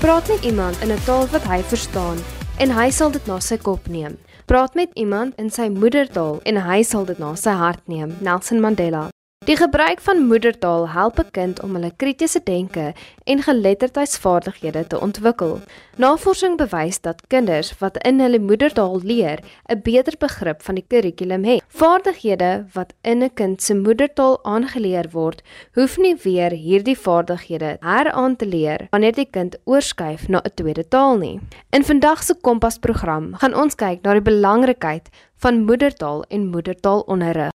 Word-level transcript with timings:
Praat 0.00 0.28
met 0.28 0.44
iemand 0.44 0.80
in 0.80 0.92
'n 0.92 1.04
taal 1.04 1.26
wat 1.26 1.42
hy 1.42 1.60
verstaan 1.62 2.16
en 2.58 2.70
hy 2.70 2.90
sal 2.90 3.10
dit 3.10 3.26
na 3.26 3.38
sy 3.40 3.56
kop 3.56 3.88
neem. 3.88 4.16
Praat 4.46 4.74
met 4.74 4.88
iemand 4.94 5.34
in 5.36 5.50
sy 5.50 5.68
moedertaal 5.68 6.40
en 6.42 6.56
hy 6.56 6.82
sal 6.82 7.04
dit 7.04 7.18
na 7.18 7.34
sy 7.34 7.50
hart 7.50 7.82
neem. 7.84 8.16
Nelson 8.20 8.60
Mandela 8.60 9.08
Die 9.50 9.56
gebruik 9.58 9.98
van 10.00 10.26
moedertaal 10.26 10.84
help 10.88 11.18
'n 11.18 11.30
kind 11.30 11.62
om 11.62 11.74
hulle 11.74 11.92
kritiese 11.96 12.40
denke 12.44 12.92
en 13.24 13.42
geletterdheidsvaardighede 13.42 14.86
te 14.86 15.00
ontwikkel. 15.00 15.58
Navorsing 15.96 16.56
bewys 16.56 17.00
dat 17.00 17.22
kinders 17.26 17.78
wat 17.78 17.96
in 18.06 18.20
hulle 18.20 18.38
moedertaal 18.38 19.00
leer, 19.02 19.38
'n 19.66 19.80
beter 19.82 20.14
begrip 20.18 20.62
van 20.62 20.74
die 20.74 20.84
kurrikulum 20.86 21.44
het. 21.44 21.62
Vaardighede 21.68 22.66
wat 22.72 22.92
in 23.02 23.22
'n 23.22 23.34
kind 23.34 23.62
se 23.62 23.74
moedertaal 23.74 24.44
aangeleer 24.44 25.06
word, 25.10 25.42
hoef 25.74 25.98
nie 25.98 26.16
weer 26.22 26.50
hierdie 26.50 26.98
vaardighede 26.98 27.76
heraan 27.80 28.36
te 28.36 28.46
leer 28.46 28.86
wanneer 28.90 29.14
die 29.14 29.30
kind 29.30 29.56
oorskuif 29.64 30.28
na 30.28 30.38
'n 30.44 30.54
tweede 30.54 30.88
taal 30.88 31.18
nie. 31.18 31.40
In 31.70 31.84
vandag 31.84 32.22
se 32.22 32.34
Kompas-program 32.40 33.34
gaan 33.34 33.54
ons 33.54 33.74
kyk 33.74 34.02
na 34.02 34.12
die 34.12 34.22
belangrikheid 34.22 35.08
van 35.36 35.64
moedertaal 35.64 36.24
en 36.28 36.46
moedertaalonderrig. 36.46 37.50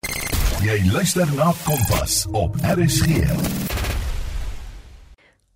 Jy 0.64 0.80
luister 0.88 1.28
na 1.36 1.52
Kompas 1.64 2.26
op 2.32 2.54
RSG. 2.62 3.06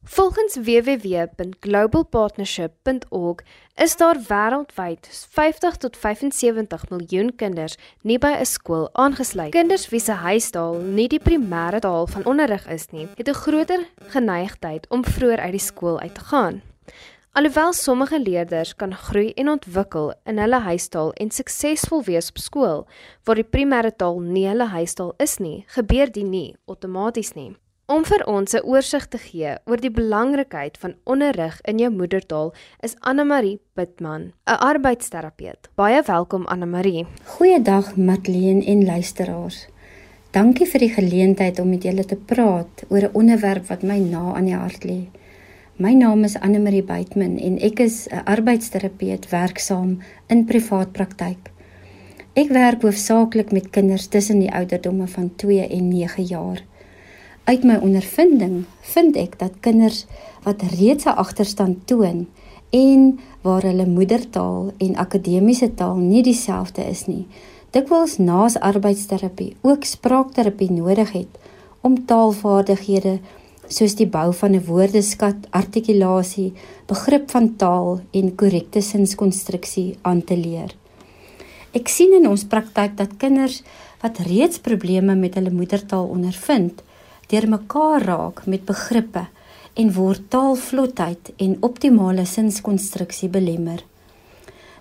Volgens 0.05 0.57
www.globalpartnership.org 0.57 3.37
is 3.75 3.97
daar 3.97 4.17
wêreldwyd 4.29 5.27
50 5.31 5.77
tot 5.77 5.97
75 5.97 6.89
miljoen 6.89 7.37
kinders 7.37 7.77
nie 8.03 8.19
by 8.19 8.35
'n 8.37 8.45
skool 8.45 8.89
aangesluit. 8.93 9.51
Kinders 9.51 9.89
wie 9.89 10.01
se 10.01 10.13
huistaal 10.13 10.75
nie 10.75 11.09
die 11.09 11.21
primêre 11.21 11.79
taal 11.79 12.07
van 12.07 12.25
onderrig 12.25 12.69
is 12.69 12.87
nie, 12.91 13.09
het 13.17 13.29
'n 13.29 13.35
groter 13.35 13.87
geneigtheid 14.09 14.87
om 14.89 15.05
vroeër 15.05 15.39
uit 15.39 15.51
die 15.51 15.61
skool 15.61 16.01
uit 16.01 16.15
te 16.15 16.21
gaan. 16.21 16.63
Alhoewel 17.39 17.73
sommige 17.73 18.21
leerders 18.23 18.77
kan 18.77 18.95
groei 18.95 19.29
en 19.33 19.49
ontwikkel 19.49 20.09
in 20.27 20.41
hulle 20.43 20.59
huistaal 20.59 21.13
en 21.23 21.29
suksesvol 21.31 22.01
wees 22.09 22.33
op 22.33 22.39
skool 22.43 22.81
waar 23.29 23.39
die 23.39 23.45
primêre 23.47 23.93
taal 23.95 24.17
nie 24.19 24.43
hulle 24.49 24.67
huistaal 24.73 25.13
is 25.23 25.37
nie, 25.39 25.61
gebeur 25.77 26.11
dit 26.11 26.27
nie 26.27 26.57
outomaties 26.67 27.37
nie. 27.37 27.53
Om 27.87 28.03
vir 28.11 28.25
ons 28.27 28.55
'n 28.55 28.67
oorsig 28.67 29.07
te 29.07 29.21
gee 29.27 29.53
oor 29.67 29.81
die 29.81 29.95
belangrikheid 30.01 30.79
van 30.83 30.97
onderrig 31.05 31.61
in 31.63 31.79
jou 31.79 31.91
moedertaal 31.91 32.53
is 32.83 32.97
Anna 33.01 33.25
Marie 33.25 33.61
Pitman, 33.75 34.33
'n 34.47 34.59
arbeidsterapeut. 34.71 35.71
Baie 35.77 36.03
welkom 36.03 36.47
Anna 36.47 36.67
Marie. 36.67 37.07
Goeiedag 37.25 37.97
Matleen 37.97 38.65
en 38.65 38.85
luisteraars. 38.85 39.69
Dankie 40.31 40.67
vir 40.67 40.81
die 40.81 40.95
geleentheid 40.95 41.59
om 41.61 41.69
met 41.69 41.83
julle 41.83 42.05
te 42.05 42.17
praat 42.17 42.85
oor 42.89 43.03
'n 43.03 43.15
onderwerp 43.15 43.69
wat 43.69 43.83
my 43.83 43.99
na 43.99 44.35
aan 44.35 44.45
die 44.45 44.57
hart 44.57 44.85
lê. 44.85 45.07
My 45.79 45.93
naam 45.95 46.25
is 46.25 46.35
Anne 46.35 46.59
Marie 46.59 46.83
Buitman 46.83 47.37
en 47.39 47.59
ek 47.63 47.79
is 47.79 48.09
'n 48.11 48.25
arbeidsterapeut 48.27 49.29
werksaam 49.31 50.03
in 50.27 50.45
privaat 50.45 50.91
praktyk. 50.93 51.39
Ek 52.35 52.49
werk 52.49 52.83
hoofsaaklik 52.83 53.53
met 53.53 53.71
kinders 53.71 54.07
tussen 54.07 54.41
die 54.41 54.51
ouderdomme 54.51 55.07
van 55.07 55.31
2 55.37 55.69
en 55.69 55.89
9 55.89 56.25
jaar. 56.25 56.65
Uit 57.45 57.63
my 57.65 57.77
ondervinding 57.77 58.65
vind 58.81 59.17
ek 59.17 59.39
dat 59.39 59.61
kinders 59.61 60.07
wat 60.43 60.63
reeds 60.63 61.05
'n 61.05 61.15
agterstand 61.15 61.87
toon 61.87 62.27
en 62.71 63.19
waar 63.43 63.63
hulle 63.63 63.87
moedertaal 63.87 64.73
en 64.79 64.97
akademiese 64.97 65.75
taal 65.75 65.97
nie 65.97 66.23
dieselfde 66.23 66.83
is 66.89 67.07
nie, 67.07 67.27
dikwels 67.71 68.19
naas 68.19 68.59
arbeidsterapie 68.59 69.57
ook 69.63 69.85
spraakterapie 69.85 70.73
nodig 70.73 71.13
het 71.13 71.39
om 71.81 72.05
taalvaardighede 72.05 73.19
soos 73.69 73.95
die 73.95 74.07
bou 74.07 74.33
van 74.33 74.55
'n 74.55 74.65
woordeskat, 74.65 75.47
artikulasie, 75.51 76.53
begrip 76.87 77.31
van 77.31 77.57
taal 77.57 78.01
en 78.13 78.35
korrekte 78.35 78.81
sinskonstruksie 78.81 79.99
aan 80.03 80.25
te 80.25 80.37
leer. 80.37 80.75
Ek 81.73 81.89
sien 81.89 82.13
in 82.13 82.29
ons 82.29 82.45
praktyk 82.45 82.97
dat 82.97 83.17
kinders 83.17 83.63
wat 84.03 84.19
reeds 84.19 84.59
probleme 84.59 85.15
met 85.15 85.35
hulle 85.35 85.51
moedertaal 85.51 86.07
ondervind, 86.07 86.83
deurmekaar 87.29 88.03
raak 88.03 88.47
met 88.47 88.65
begrippe 88.65 89.27
en 89.75 89.93
word 89.93 90.31
taalvlotheid 90.33 91.33
en 91.37 91.57
optimale 91.61 92.25
sinskonstruksie 92.25 93.29
belemmer. 93.29 93.85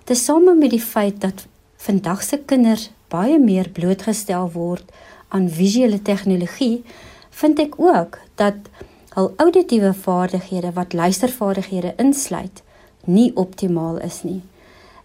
Tesame 0.04 0.54
met 0.54 0.70
die 0.70 0.82
feit 0.82 1.20
dat 1.20 1.46
vandag 1.76 2.22
se 2.22 2.38
kinders 2.38 2.90
baie 3.12 3.38
meer 3.38 3.68
blootgestel 3.68 4.50
word 4.52 4.88
aan 5.28 5.48
visuele 5.48 6.00
tegnologie, 6.02 6.82
vind 7.30 7.60
ek 7.60 7.76
ook 7.78 8.18
dat 8.38 8.70
hul 9.16 9.32
auditiewe 9.36 9.94
vaardighede 9.94 10.72
wat 10.72 10.92
luistervaardighede 10.92 11.94
insluit, 11.96 12.62
nie 13.04 13.30
optimaal 13.36 13.98
is 14.04 14.22
nie. 14.22 14.42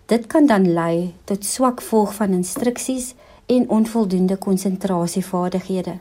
Dit 0.06 0.28
kan 0.28 0.46
dan 0.46 0.68
lei 0.74 1.14
tot 1.24 1.46
swak 1.46 1.82
volg 1.82 2.14
van 2.14 2.36
instruksies 2.38 3.14
en 3.46 3.70
onvoldoende 3.70 4.38
konsentrasievaardighede. 4.38 5.98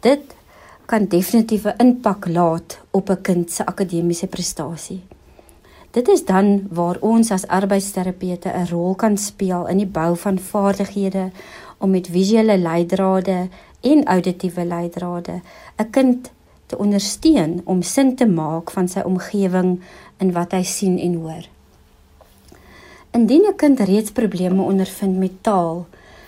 Dit 0.00 0.34
kan 0.86 1.06
definitief 1.06 1.64
'n 1.64 1.74
impak 1.78 2.28
laat 2.28 2.78
op 2.90 3.10
'n 3.10 3.20
kind 3.22 3.50
se 3.50 3.66
akademiese 3.66 4.26
prestasie. 4.26 5.02
Dit 5.90 6.08
is 6.08 6.24
dan 6.24 6.66
waar 6.70 6.96
ons 7.00 7.30
as 7.30 7.46
arbeidsterapeute 7.46 8.48
'n 8.48 8.68
rol 8.70 8.94
kan 8.94 9.16
speel 9.16 9.66
in 9.68 9.76
die 9.76 9.86
bou 9.86 10.16
van 10.16 10.38
vaardighede 10.38 11.30
om 11.78 11.90
met 11.90 12.08
visuele 12.08 12.58
leidrade 12.58 13.48
en 13.80 14.04
auditiewe 14.04 14.64
leidrade 14.64 15.40
'n 15.76 15.90
kind 15.90 16.30
te 16.66 16.78
ondersteun 16.78 17.60
om 17.64 17.82
sin 17.82 18.16
te 18.16 18.26
maak 18.26 18.70
van 18.70 18.88
sy 18.88 19.00
omgewing 19.00 19.80
in 20.18 20.32
wat 20.32 20.52
hy 20.52 20.62
sien 20.62 20.98
en 20.98 21.14
hoor. 21.14 21.44
Indien 23.10 23.46
'n 23.48 23.56
kind 23.56 23.80
reeds 23.80 24.10
probleme 24.10 24.62
ondervind 24.62 25.16
met 25.18 25.42
taal, 25.42 25.86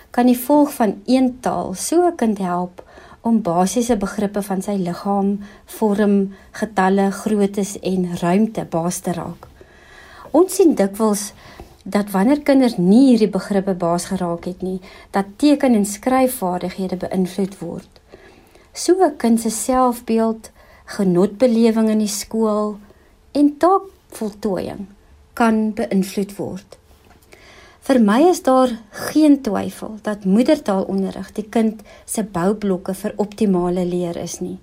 kan 0.09 0.25
die 0.25 0.39
volg 0.39 0.73
van 0.73 1.01
een 1.05 1.39
taal 1.39 1.73
so 1.73 2.07
'n 2.07 2.15
kind 2.15 2.37
help 2.37 2.83
om 3.21 3.41
basiese 3.41 3.97
begrippe 3.97 4.41
van 4.41 4.61
sy 4.61 4.71
liggaam, 4.71 5.39
vorm, 5.65 6.33
getalle, 6.51 7.11
groottes 7.11 7.79
en 7.79 8.17
ruimte 8.21 8.65
baas 8.69 8.99
te 8.99 9.11
raak. 9.11 9.47
Ons 10.31 10.55
sien 10.55 10.75
dikwels 10.75 11.33
dat 11.83 12.11
wanneer 12.11 12.41
kinders 12.41 12.77
nie 12.77 13.09
hierdie 13.09 13.29
begrippe 13.29 13.73
baas 13.73 14.05
geraak 14.05 14.45
het 14.45 14.61
nie, 14.61 14.79
dat 15.11 15.25
teken 15.35 15.73
en 15.73 15.85
skryfvaardighede 15.85 16.95
beïnvloed 16.95 17.57
word. 17.59 17.98
So 18.73 18.93
'n 19.03 19.17
kind 19.17 19.39
se 19.41 19.49
selfbeeld, 19.49 20.51
genotbelewing 20.85 21.89
in 21.89 21.99
die 21.99 22.07
skool 22.07 22.77
en 23.31 23.57
taakvoltooiing 23.57 24.87
kan 25.33 25.73
beïnvloed 25.73 26.35
word. 26.37 26.77
Vir 27.89 27.99
my 28.05 28.19
is 28.29 28.41
daar 28.45 28.69
geen 29.09 29.41
twyfel 29.41 29.95
dat 30.05 30.25
moedertaalonderrig 30.25 31.31
die 31.33 31.45
kind 31.49 31.81
se 32.05 32.23
boublokke 32.23 32.93
vir 32.93 33.13
optimale 33.17 33.85
leer 33.85 34.17
is 34.17 34.39
nie. 34.39 34.59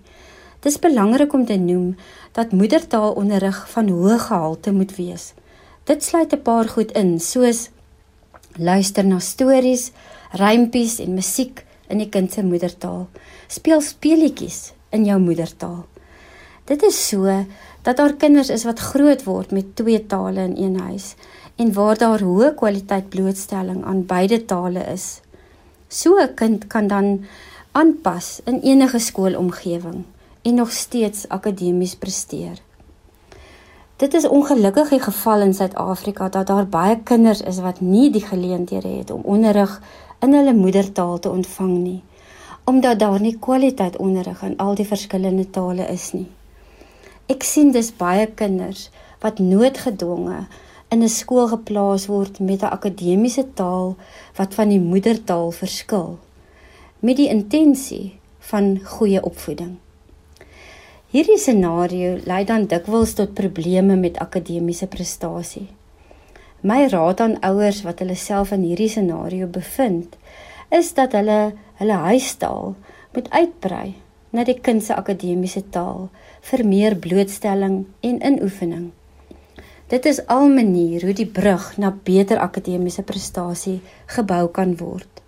Dit 0.60 0.72
is 0.72 0.78
belangrik 0.78 1.32
om 1.34 1.46
te 1.46 1.56
noem 1.58 1.96
dat 2.38 2.52
moedertaalonderrig 2.52 3.58
van 3.70 3.90
hoë 3.90 4.18
gehalte 4.28 4.72
moet 4.72 4.94
wees. 4.96 5.32
Dit 5.84 6.04
sluit 6.04 6.32
'n 6.32 6.42
paar 6.42 6.68
goed 6.68 6.92
in, 6.92 7.20
soos 7.20 7.70
luister 8.58 9.04
na 9.04 9.18
stories, 9.18 9.92
rympies 10.32 10.98
en 10.98 11.14
musiek 11.14 11.65
in 11.88 11.98
die 11.98 12.08
kind 12.08 12.32
se 12.32 12.42
moedertaal. 12.42 13.06
Speel 13.48 13.80
speletjies 13.80 14.72
in 14.90 15.04
jou 15.04 15.18
moedertaal. 15.20 15.84
Dit 16.66 16.82
is 16.82 16.98
so 17.08 17.30
dat 17.82 17.96
daar 17.96 18.16
kinders 18.18 18.50
is 18.50 18.64
wat 18.66 18.82
groot 18.82 19.22
word 19.24 19.52
met 19.54 19.76
twee 19.78 20.06
tale 20.06 20.48
in 20.48 20.56
een 20.56 20.80
huis 20.80 21.14
en 21.56 21.72
waar 21.72 21.98
daar 21.98 22.20
hoë 22.20 22.54
kwaliteit 22.58 23.08
blootstelling 23.08 23.84
aan 23.84 24.06
beide 24.06 24.44
tale 24.44 24.82
is. 24.92 25.20
So 25.88 26.18
'n 26.18 26.34
kind 26.34 26.66
kan 26.66 26.86
dan 26.86 27.24
aanpas 27.72 28.40
in 28.44 28.60
enige 28.60 28.98
skoolomgewing 28.98 30.04
en 30.42 30.54
nog 30.54 30.72
steeds 30.72 31.28
akademies 31.28 31.94
presteer. 31.94 32.58
Dit 33.96 34.14
is 34.14 34.28
ongelukkig 34.28 34.88
die 34.88 35.00
geval 35.00 35.40
in 35.40 35.54
Suid-Afrika 35.54 36.28
dat 36.28 36.46
daar 36.46 36.66
baie 36.66 36.98
kinders 37.02 37.40
is 37.40 37.58
wat 37.64 37.80
nie 37.80 38.10
die 38.10 38.24
geleenthede 38.24 38.88
het 38.88 39.10
om 39.10 39.22
onderrig 39.24 39.80
in 40.20 40.34
hulle 40.34 40.54
moedertaal 40.54 41.18
te 41.18 41.30
ontvang 41.30 41.74
nie, 41.78 42.02
omdat 42.64 42.98
daar 42.98 43.20
nie 43.20 43.36
kwaliteit 43.38 43.96
onderrig 43.96 44.42
in 44.42 44.56
al 44.56 44.74
die 44.74 44.86
verskillende 44.86 45.50
tale 45.50 45.86
is 45.92 46.12
nie. 46.12 46.28
Ek 47.26 47.42
sien 47.42 47.72
dis 47.74 47.92
baie 47.96 48.26
kinders 48.26 48.90
wat 49.22 49.38
noodgedwonge 49.42 50.46
in 50.94 51.02
'n 51.02 51.08
skool 51.08 51.48
geplaas 51.48 52.06
word 52.06 52.38
met 52.40 52.62
'n 52.62 52.74
akademiese 52.78 53.44
taal 53.54 53.96
wat 54.36 54.54
van 54.54 54.68
die 54.68 54.80
moedertaal 54.80 55.50
verskil 55.50 56.18
met 57.00 57.16
die 57.16 57.28
intensie 57.28 58.18
van 58.38 58.80
goeie 58.84 59.22
opvoeding. 59.22 59.76
Hierdie 61.10 61.38
scenario 61.38 62.18
lei 62.24 62.44
dan 62.44 62.66
dikwels 62.66 63.12
tot 63.14 63.34
probleme 63.34 63.96
met 63.96 64.18
akademiese 64.18 64.86
prestasie. 64.86 65.68
My 66.60 66.86
raad 66.88 67.20
aan 67.20 67.36
ouers 67.44 67.82
wat 67.84 68.00
hulle 68.00 68.16
self 68.16 68.52
in 68.56 68.64
hierdie 68.64 68.88
scenario 68.88 69.46
bevind, 69.46 70.16
is 70.72 70.94
dat 70.96 71.12
hulle 71.12 71.54
hulle 71.80 71.98
huistaal 72.08 72.74
moet 73.14 73.28
uitbrei 73.30 73.94
na 74.32 74.44
die 74.44 74.56
kind 74.60 74.84
se 74.84 74.94
akademiese 74.96 75.62
taal 75.70 76.08
vir 76.50 76.64
meer 76.64 76.96
blootstelling 76.96 77.84
en 78.00 78.22
inoefening. 78.30 78.90
Dit 79.92 80.06
is 80.10 80.18
al 80.26 80.48
manier 80.50 81.04
hoe 81.06 81.14
die 81.14 81.28
brug 81.28 81.68
na 81.78 81.92
beter 82.08 82.40
akademiese 82.42 83.04
prestasie 83.06 83.78
gebou 84.16 84.48
kan 84.48 84.74
word. 84.80 85.22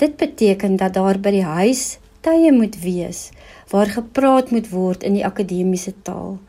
Dit 0.00 0.16
beteken 0.16 0.76
dat 0.76 0.96
daar 0.96 1.20
by 1.22 1.30
die 1.36 1.46
huis 1.46 1.98
tye 2.26 2.50
moet 2.52 2.80
wees 2.82 3.30
waar 3.70 3.92
gepraat 3.92 4.50
moet 4.50 4.72
word 4.72 5.06
in 5.06 5.14
die 5.14 5.24
akademiese 5.26 5.94
taal. 6.02 6.40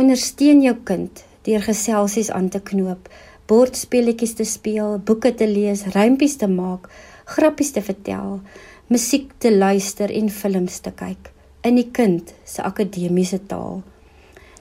Ondersteun 0.00 0.62
jou 0.64 0.74
kind 0.88 1.24
deur 1.46 1.62
geselsies 1.64 2.30
aan 2.30 2.48
te 2.48 2.60
knoop, 2.60 3.08
bordspeletjies 3.46 4.34
te 4.38 4.44
speel, 4.44 4.98
boeke 4.98 5.34
te 5.34 5.48
lees, 5.48 5.86
rympies 5.94 6.36
te 6.36 6.48
maak, 6.48 6.88
grappies 7.24 7.72
te 7.72 7.82
vertel, 7.82 8.40
musiek 8.88 9.30
te 9.38 9.52
luister 9.54 10.10
en 10.10 10.30
films 10.30 10.80
te 10.84 10.90
kyk 10.90 11.30
in 11.66 11.76
die 11.76 11.90
kind 11.92 12.32
se 12.48 12.62
akademiese 12.64 13.40
taal. 13.50 13.82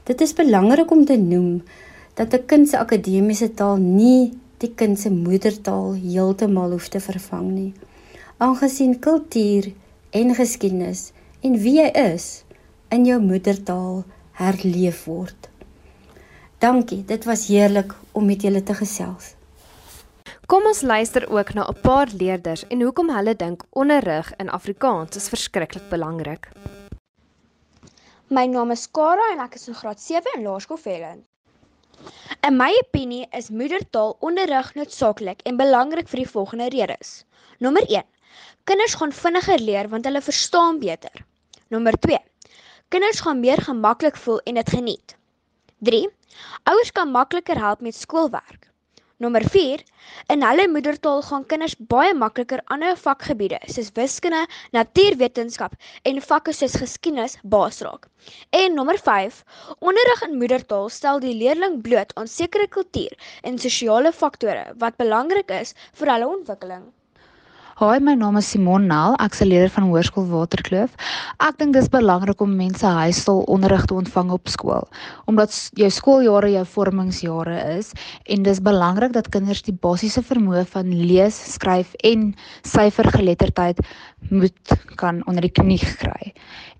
Dit 0.08 0.22
is 0.22 0.36
belangrik 0.36 0.92
om 0.92 1.06
te 1.06 1.16
noem 1.18 1.62
dat 2.16 2.34
'n 2.34 2.46
kind 2.46 2.70
se 2.70 2.78
akademiese 2.78 3.54
taal 3.54 3.78
nie 3.78 4.34
die 4.58 4.74
kind 4.76 5.00
se 5.00 5.10
moedertaal 5.10 5.94
heeltemal 5.94 6.72
hoef 6.72 6.88
te 6.88 7.00
vervang 7.00 7.48
nie. 7.52 7.74
Aangesien 8.38 9.00
kultuur 9.00 9.72
en 10.12 10.36
geskiedenis 10.36 11.12
en 11.42 11.56
wie 11.64 11.78
jy 11.80 11.90
is 12.14 12.44
in 12.90 13.06
jou 13.06 13.20
moedertaal 13.22 14.04
herleef 14.32 15.06
word. 15.06 15.39
Dankie, 16.60 17.06
dit 17.06 17.24
was 17.24 17.46
heerlik 17.48 17.94
om 18.12 18.26
met 18.26 18.42
julle 18.44 18.60
te 18.64 18.74
gesels. 18.76 19.30
Kom 20.46 20.66
ons 20.68 20.82
luister 20.82 21.24
ook 21.32 21.54
na 21.56 21.64
'n 21.68 21.80
paar 21.82 22.10
leerders 22.12 22.68
en 22.68 22.82
hoekom 22.82 23.10
hulle 23.10 23.36
dink 23.36 23.64
onderrig 23.70 24.34
in 24.38 24.50
Afrikaans 24.50 25.16
is 25.16 25.30
verskriklik 25.30 25.90
belangrik. 25.90 26.50
My 28.28 28.46
naam 28.46 28.72
is 28.72 28.92
Kara 28.92 29.32
en 29.32 29.40
ek 29.40 29.56
is 29.56 29.68
in 29.68 29.74
graad 29.74 30.02
7 30.02 30.32
in 30.36 30.44
Laerskool 30.44 30.78
Velland. 30.78 31.24
In 32.48 32.58
my 32.58 32.72
opinie 32.84 33.28
is 33.32 33.50
moedertaal 33.50 34.18
onderrig 34.20 34.74
noodsaaklik 34.76 35.42
en 35.42 35.58
belangrik 35.58 36.08
vir 36.08 36.20
die 36.20 36.32
volgende 36.32 36.70
redes. 36.70 37.26
Nommer 37.60 37.88
1. 37.88 38.04
Kinders 38.64 38.94
gaan 38.94 39.12
vinniger 39.12 39.60
leer 39.60 39.90
want 39.90 40.06
hulle 40.06 40.22
verstaan 40.22 40.80
beter. 40.80 41.26
Nommer 41.68 42.00
2. 42.00 42.18
Kinders 42.88 43.20
gaan 43.20 43.40
meer 43.40 43.62
gemaklik 43.62 44.18
voel 44.18 44.40
en 44.40 44.54
dit 44.54 44.70
geniet. 44.70 45.19
3. 45.88 46.10
Ouers 46.68 46.92
kan 46.92 47.12
makliker 47.12 47.56
help 47.56 47.80
met 47.80 47.96
skoolwerk. 47.96 48.68
Nommer 49.24 49.44
4. 49.48 49.84
In 50.34 50.44
hulle 50.44 50.66
moedertaal 50.68 51.22
gaan 51.28 51.46
kinders 51.48 51.76
baie 51.94 52.12
makliker 52.16 52.60
ander 52.76 52.98
vakgebiede 53.00 53.62
soos 53.72 53.94
wiskunde, 53.96 54.42
natuurwetenskap 54.76 55.78
en 56.12 56.20
vakke 56.28 56.56
soos 56.56 56.76
geskiedenis 56.84 57.38
baas 57.56 57.80
raak. 57.88 58.10
En 58.52 58.76
nommer 58.76 59.00
5. 59.08 59.42
Onderrig 59.80 60.28
in 60.28 60.38
moedertaal 60.44 60.92
stel 60.92 61.24
die 61.24 61.36
leerling 61.36 61.82
bloot 61.88 62.16
aan 62.20 62.28
sekere 62.28 62.68
kultuur 62.68 63.16
en 63.44 63.60
sosiale 63.60 64.12
faktore 64.12 64.74
wat 64.84 65.00
belangrik 65.00 65.52
is 65.64 65.76
vir 66.00 66.16
hulle 66.16 66.34
ontwikkeling. 66.36 66.90
Hi, 67.80 67.98
my 68.04 68.12
naam 68.12 68.36
is 68.36 68.48
Simon 68.52 68.88
Nel. 68.92 69.14
Ek's 69.24 69.40
'n 69.40 69.48
leerder 69.48 69.70
van 69.72 69.86
Hoërskool 69.88 70.26
Waterkloof. 70.28 70.98
Ek 71.48 71.60
dink 71.60 71.72
dis 71.74 71.88
belangrik 71.88 72.42
om 72.42 72.56
mense 72.56 72.84
huistaal 72.86 73.40
onderrig 73.48 73.86
te 73.86 73.94
ontvang 73.94 74.32
op 74.36 74.50
skool, 74.52 74.84
omdat 75.32 75.72
jou 75.80 75.90
skooljare 75.90 76.52
jou 76.52 76.66
vormingsjare 76.66 77.78
is 77.78 77.94
en 78.26 78.44
dis 78.44 78.60
belangrik 78.60 79.14
dat 79.14 79.32
kinders 79.32 79.64
die 79.64 79.72
basiese 79.72 80.20
vermoë 80.20 80.66
van 80.66 80.92
lees, 80.92 81.40
skryf 81.54 81.96
en 82.04 82.36
syfergeletterdheid 82.68 83.80
moet 84.30 84.76
kan 85.00 85.24
onder 85.26 85.48
die 85.48 85.56
knie 85.62 85.80
kry 86.04 86.34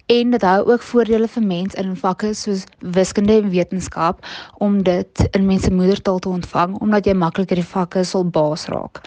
en 0.10 0.32
dit 0.34 0.42
hou 0.42 0.62
ook 0.72 0.82
voordele 0.82 1.28
vir 1.30 1.44
mense 1.46 1.78
in 1.78 1.92
vakke 2.02 2.32
soos 2.34 2.64
wiskunde 2.96 3.36
en 3.38 3.50
wetenskap 3.54 4.24
om 4.66 4.80
dit 4.84 5.22
in 5.38 5.46
mense 5.46 5.70
moedertaal 5.72 6.18
te 6.26 6.32
ontvang 6.32 6.74
omdat 6.82 7.06
jy 7.06 7.14
makliker 7.14 7.60
die 7.62 7.68
vakke 7.74 8.02
sal 8.12 8.26
baas 8.26 8.66
raak. 8.74 9.04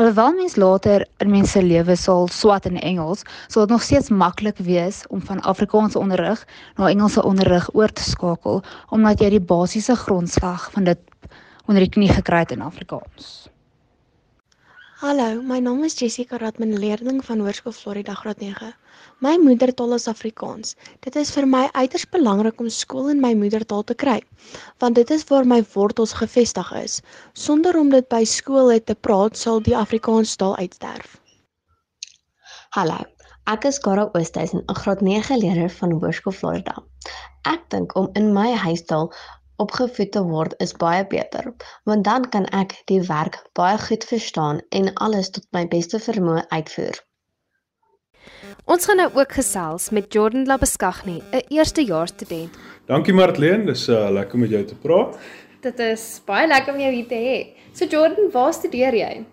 Alhoewel 0.00 0.32
mens 0.38 0.56
later 0.56 1.04
in 1.20 1.30
mense 1.34 1.60
lewe 1.62 1.96
sal 2.00 2.30
swat 2.32 2.64
in 2.70 2.78
Engels, 2.80 3.26
sal 3.52 3.66
dit 3.66 3.74
nog 3.74 3.84
steeds 3.84 4.08
maklik 4.08 4.62
wees 4.64 5.02
om 5.12 5.20
van 5.28 5.44
Afrikaanse 5.44 6.00
onderrig 6.00 6.46
na 6.80 6.88
Engelse 6.88 7.22
onderrig 7.22 7.68
oor 7.74 7.92
te 7.92 8.08
skakel 8.08 8.62
omdat 8.88 9.20
jy 9.20 9.34
die 9.36 9.44
basiese 9.52 9.98
grondslag 10.06 10.70
van 10.72 10.88
dit 10.88 11.04
onder 11.66 11.84
die 11.84 11.92
knie 11.92 12.08
gekry 12.08 12.46
het 12.46 12.56
in 12.56 12.64
Afrikaans. 12.64 13.50
Hallo, 15.04 15.42
my 15.44 15.60
naam 15.60 15.84
is 15.84 15.98
Jessica 16.00 16.40
Radman, 16.40 16.78
leerling 16.80 17.20
van 17.24 17.44
Hoërskool 17.44 17.76
Florida 17.76 18.14
Graad 18.16 18.40
9. 18.40 18.72
My 19.24 19.38
moedertaal 19.40 19.94
is 19.96 20.04
Afrikaans. 20.10 20.74
Dit 21.00 21.14
is 21.16 21.30
vir 21.32 21.46
my 21.48 21.62
uiters 21.72 22.02
belangrik 22.12 22.58
om 22.60 22.66
skool 22.68 23.06
in 23.08 23.22
my 23.22 23.30
moedertaal 23.42 23.84
te 23.88 23.94
kry, 24.02 24.18
want 24.84 24.98
dit 24.98 25.12
is 25.14 25.24
waar 25.30 25.48
my 25.48 25.62
wortels 25.72 26.12
gevestig 26.18 26.72
is. 26.76 26.98
Sonder 27.32 27.78
om 27.80 27.88
dit 27.94 28.04
by 28.12 28.20
skool 28.28 28.74
te 28.84 28.96
praat, 29.08 29.38
sal 29.40 29.64
die 29.64 29.76
Afrikaanse 29.76 30.36
taal 30.42 30.52
uitsterf. 30.60 31.16
Hallo, 32.76 32.98
ek 33.54 33.64
is 33.72 33.80
Kara 33.88 34.04
Oosthuizen, 34.12 34.60
'n 34.68 34.78
graad 34.82 35.00
9 35.00 35.40
leerder 35.40 35.72
van 35.78 35.96
Hoërskool 35.96 36.36
Florida. 36.42 36.76
Ek 37.48 37.64
dink 37.72 37.96
om 37.96 38.12
in 38.20 38.34
my 38.36 38.52
huistaal 38.66 39.12
opgevoed 39.64 40.12
te 40.12 40.26
word 40.28 40.54
is 40.60 40.76
baie 40.76 41.06
beter, 41.16 41.54
want 41.88 42.04
dan 42.04 42.28
kan 42.28 42.44
ek 42.52 42.82
die 42.92 43.00
werk 43.08 43.40
baie 43.56 43.80
goed 43.88 44.04
verstaan 44.04 44.60
en 44.68 44.94
alles 44.94 45.30
tot 45.30 45.48
my 45.56 45.64
beste 45.68 46.04
vermoë 46.10 46.48
uitvoer. 46.52 47.06
Ons 48.66 48.82
gaan 48.88 48.98
nou 48.98 49.06
ook 49.14 49.30
gesels 49.30 49.92
met 49.94 50.08
Jordan 50.12 50.42
Labeskagni, 50.46 51.20
'n 51.30 51.42
eerstejaars 51.54 52.10
student. 52.10 52.56
Dankie 52.86 53.14
Martleen, 53.14 53.66
dis 53.66 53.88
uh, 53.88 54.10
lekker 54.10 54.34
om 54.34 54.40
met 54.40 54.50
jou 54.50 54.64
te 54.64 54.74
praat. 54.74 55.18
Dit 55.60 55.78
is 55.78 56.22
baie 56.26 56.48
lekker 56.48 56.74
om 56.74 56.80
jou 56.80 56.90
hier 56.92 57.06
te 57.06 57.14
hê. 57.14 57.46
So 57.72 57.84
Jordan, 57.84 58.26
waar 58.32 58.52
studeer 58.52 58.94
jy? 58.94 59.24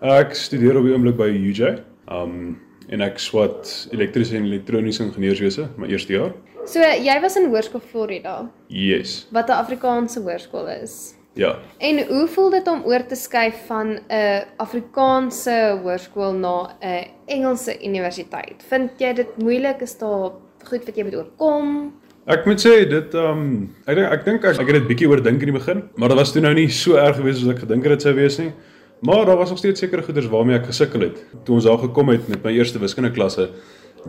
Ek 0.00 0.34
studeer 0.34 0.78
op 0.78 0.84
die 0.86 0.92
oomblik 0.94 1.16
by 1.16 1.26
UJ. 1.26 1.82
Um 2.06 2.60
en 2.88 3.00
ek 3.02 3.18
swat 3.18 3.88
elektriese 3.90 4.36
en 4.36 4.44
elektroniese 4.46 5.02
ingenieurswese, 5.02 5.66
my 5.76 5.88
eerste 5.90 6.12
jaar. 6.12 6.32
So 6.64 6.78
jy 6.78 7.20
was 7.20 7.36
in 7.36 7.50
Hoërskool 7.50 7.82
Florida. 7.90 8.48
Yes. 8.68 9.26
Wat 9.32 9.48
'n 9.48 9.58
Afrikaanse 9.58 10.20
hoërskool 10.20 10.68
is. 10.82 11.15
Ja. 11.36 11.58
En 11.84 12.00
hoe 12.08 12.26
voel 12.32 12.50
dit 12.50 12.68
om 12.68 12.82
oor 12.88 13.04
te 13.06 13.14
skuif 13.14 13.66
van 13.68 13.98
'n 14.08 14.44
Afrikaanse 14.56 15.78
hoërskool 15.82 16.32
na 16.32 16.76
'n 16.80 17.06
Engelse 17.26 17.76
universiteit? 17.84 18.64
Vind 18.68 18.90
jy 18.98 19.12
dit 19.12 19.36
moeilik 19.36 19.80
is 19.80 19.98
daar 19.98 20.30
goed 20.64 20.84
wat 20.84 20.96
jy 20.96 21.04
moet 21.04 21.16
oorkom? 21.16 21.92
Ek 22.26 22.46
moet 22.46 22.60
sê 22.66 22.88
dit 22.88 23.14
um 23.14 23.74
ek 23.86 23.96
dink 23.96 24.12
ek 24.12 24.24
dink 24.24 24.44
ek, 24.44 24.58
ek 24.60 24.66
het 24.66 24.76
dit 24.80 24.88
bietjie 24.88 25.08
oordink 25.08 25.40
in 25.40 25.52
die 25.52 25.58
begin, 25.58 25.82
maar 25.96 26.08
dit 26.08 26.18
was 26.18 26.32
toe 26.32 26.42
nou 26.42 26.54
nie 26.54 26.68
so 26.68 26.96
erg 26.96 27.16
geweest 27.16 27.38
soos 27.38 27.54
ek 27.54 27.58
gedink 27.58 27.82
het 27.82 27.92
dit 27.92 28.02
sou 28.02 28.14
wees 28.14 28.38
nie. 28.38 28.52
Maar 29.00 29.26
daar 29.26 29.36
was 29.36 29.50
nog 29.50 29.58
steeds 29.58 29.80
sekere 29.80 30.02
goeders 30.02 30.26
waarmee 30.26 30.56
ek 30.56 30.66
gesukkel 30.66 31.00
het. 31.00 31.24
Toe 31.44 31.54
ons 31.54 31.64
daar 31.64 31.78
gekom 31.78 32.08
het 32.08 32.28
met 32.28 32.42
my 32.42 32.50
eerste 32.50 32.78
wiskundeklasse, 32.78 33.50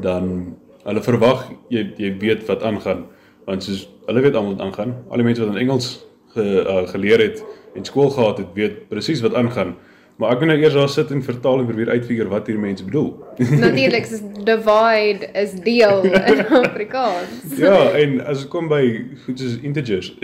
dan 0.01 0.55
hulle 0.88 1.03
verwag 1.03 1.50
jy 1.69 1.84
jy 1.98 2.17
weet 2.22 2.48
wat 2.48 2.63
aangaan 2.63 3.05
want 3.48 3.63
soos 3.63 3.88
hulle 4.07 4.22
weet 4.22 4.36
almal 4.36 4.55
wat 4.55 4.65
aangaan 4.65 4.96
al 5.10 5.17
die 5.17 5.27
mense 5.27 5.43
wat 5.43 5.55
in 5.55 5.62
Engels 5.67 6.07
ge, 6.38 6.48
uh, 6.63 6.88
geleer 6.94 7.24
het 7.25 7.44
en 7.75 7.86
skool 7.86 8.10
gehad 8.15 8.41
het 8.44 8.56
weet 8.58 8.88
presies 8.91 9.24
wat 9.25 9.38
aangaan 9.38 9.75
maar 10.17 10.34
ek 10.34 10.41
moet 10.41 10.53
nou 10.53 10.58
eers 10.62 10.77
daar 10.77 10.89
sit 10.89 11.12
en 11.13 11.22
vertaal 11.25 11.62
en 11.62 11.70
probeer 11.70 11.94
uitfigure 11.94 12.32
wat 12.32 12.48
hierdie 12.50 12.63
mense 12.63 12.86
bedoel 12.86 13.12
natuurlik 13.65 14.10
is 14.10 14.24
divide 14.48 15.32
is 15.44 15.58
deel 15.67 16.06
in 16.08 16.46
Afrikaans 16.63 17.58
ja 17.62 17.77
en 18.03 18.20
as 18.25 18.46
dit 18.46 18.53
kom 18.53 18.70
by 18.72 18.84
goed 19.25 19.44
soos 19.44 19.60
integers 19.62 20.13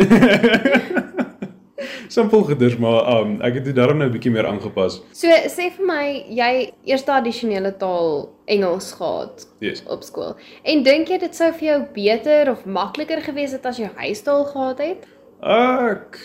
simpel 2.14 2.44
gedurs 2.44 2.78
maar 2.78 3.08
um, 3.18 3.38
ek 3.46 3.60
het 3.60 3.66
dit 3.70 3.76
daarom 3.76 3.98
nou 3.98 4.08
'n 4.10 4.14
bietjie 4.14 4.32
meer 4.32 4.48
aangepas. 4.48 5.02
So 5.12 5.28
sê 5.28 5.70
vir 5.78 5.86
my 5.86 6.06
jy 6.30 6.72
eerste 6.86 7.12
addisionele 7.12 7.74
taal 7.78 8.30
Engels 8.46 8.92
gehad 8.92 9.48
yes. 9.60 9.84
op 9.88 10.04
skool. 10.04 10.36
En 10.64 10.84
dink 10.84 11.08
jy 11.08 11.18
dit 11.18 11.36
sou 11.36 11.52
vir 11.54 11.68
jou 11.68 11.80
beter 11.94 12.52
of 12.52 12.66
makliker 12.66 13.22
gewees 13.22 13.52
het 13.52 13.66
as 13.66 13.78
jy 13.78 13.90
huistaal 13.96 14.46
gehad 14.46 14.80
het? 14.80 15.08
Ek 15.44 16.20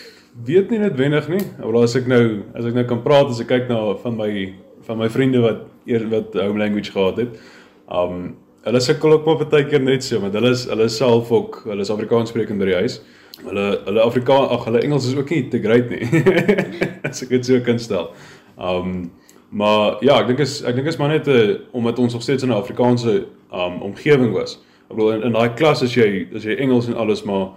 weet 0.47 0.69
nie 0.71 0.79
noodwendig 0.79 1.27
nie. 1.27 1.41
Maar 1.59 1.83
as 1.83 1.95
ek 1.99 2.07
nou 2.07 2.23
as 2.55 2.67
ek 2.69 2.75
nou 2.77 2.85
kan 2.87 3.01
praat 3.03 3.31
as 3.33 3.41
ek 3.43 3.49
kyk 3.51 3.65
na 3.71 3.79
van 3.99 4.15
my 4.15 4.31
van 4.87 4.99
my 5.01 5.09
vriende 5.11 5.41
wat 5.43 5.65
eer 5.89 6.05
wat 6.11 6.37
home 6.39 6.61
language 6.61 6.93
gehad 6.95 7.19
het. 7.19 7.39
Um 7.91 8.37
hulle 8.63 8.81
sukkel 8.83 9.15
ook 9.15 9.25
maar 9.25 9.45
baie 9.51 9.65
keer 9.67 9.83
net 9.83 10.03
so 10.03 10.19
want 10.23 10.35
hulle 10.35 10.51
is 10.55 10.65
hulle 10.69 10.87
self 10.91 11.31
ook 11.31 11.61
hulle 11.65 11.83
is 11.83 11.91
Afrikaans 11.91 12.31
sprekend 12.31 12.63
by 12.63 12.69
die 12.71 12.77
huis. 12.79 12.99
Hulle 13.43 13.67
hulle 13.87 14.05
Afrikaans 14.05 14.55
ag 14.55 14.67
hulle 14.69 14.83
Engels 14.87 15.07
is 15.11 15.17
ook 15.19 15.31
nie 15.35 15.45
te 15.51 15.59
great 15.63 15.91
nie. 15.91 16.03
as 17.09 17.23
ek 17.25 17.35
dit 17.35 17.51
so 17.51 17.59
kan 17.65 17.79
stel. 17.79 18.13
Um 18.55 19.09
maar 19.49 19.97
ja, 20.05 20.19
ek 20.21 20.29
dink 20.29 20.43
is 20.45 20.59
ek 20.63 20.77
dink 20.77 20.87
is 20.87 20.99
maar 21.01 21.11
net 21.11 21.27
'n 21.27 21.35
uh, 21.35 21.55
omdat 21.73 21.99
ons 21.99 22.13
nog 22.13 22.23
steeds 22.23 22.43
in 22.43 22.53
'n 22.53 22.61
Afrikaanse 22.61 23.25
um 23.51 23.81
omgewing 23.81 24.31
was. 24.31 24.59
Ek 24.87 24.95
bedoel 24.95 25.11
in, 25.17 25.23
in 25.23 25.33
daai 25.33 25.55
klas 25.59 25.83
as 25.83 25.95
jy 25.95 26.29
as 26.35 26.45
jy 26.45 26.55
Engels 26.55 26.87
en 26.87 26.95
alles 26.95 27.23
maar 27.23 27.49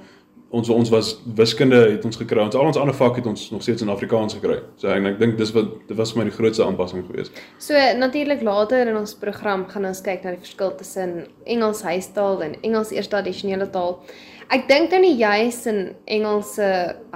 ons 0.53 0.69
ons 0.69 0.91
was 0.93 1.15
wiskunde 1.39 1.79
het 1.95 2.05
ons 2.05 2.19
gekry. 2.21 2.43
Ons 2.45 2.57
al 2.59 2.69
ons 2.69 2.77
ander 2.81 2.97
vakke 2.97 3.23
het 3.23 3.29
ons 3.31 3.47
nog 3.55 3.63
steeds 3.65 3.85
in 3.85 3.93
Afrikaans 3.93 4.37
gekry. 4.37 4.59
So 4.81 4.93
en 4.93 5.09
ek 5.09 5.17
dink 5.23 5.39
dis 5.41 5.53
wat 5.57 5.71
dit 5.89 5.97
was 5.99 6.13
vir 6.13 6.23
my 6.23 6.27
die 6.29 6.37
grootste 6.37 6.67
aanpassing 6.67 7.07
geweest. 7.09 7.39
So 7.63 7.79
natuurlik 7.99 8.45
later 8.45 8.91
in 8.91 8.99
ons 9.01 9.17
program 9.19 9.65
gaan 9.73 9.89
ons 9.89 10.05
kyk 10.05 10.27
na 10.27 10.37
die 10.37 10.43
verskil 10.45 10.75
tussen 10.77 11.17
Engels 11.49 11.81
huistaal 11.89 12.45
en 12.45 12.59
Engels 12.63 12.93
eerste 12.93 13.17
addisionele 13.23 13.71
taal. 13.73 13.97
Ek 14.53 14.67
dink 14.69 14.93
nou 14.93 14.99
nie 15.01 15.15
juis 15.17 15.63
in 15.71 15.79
Engelse 16.13 16.67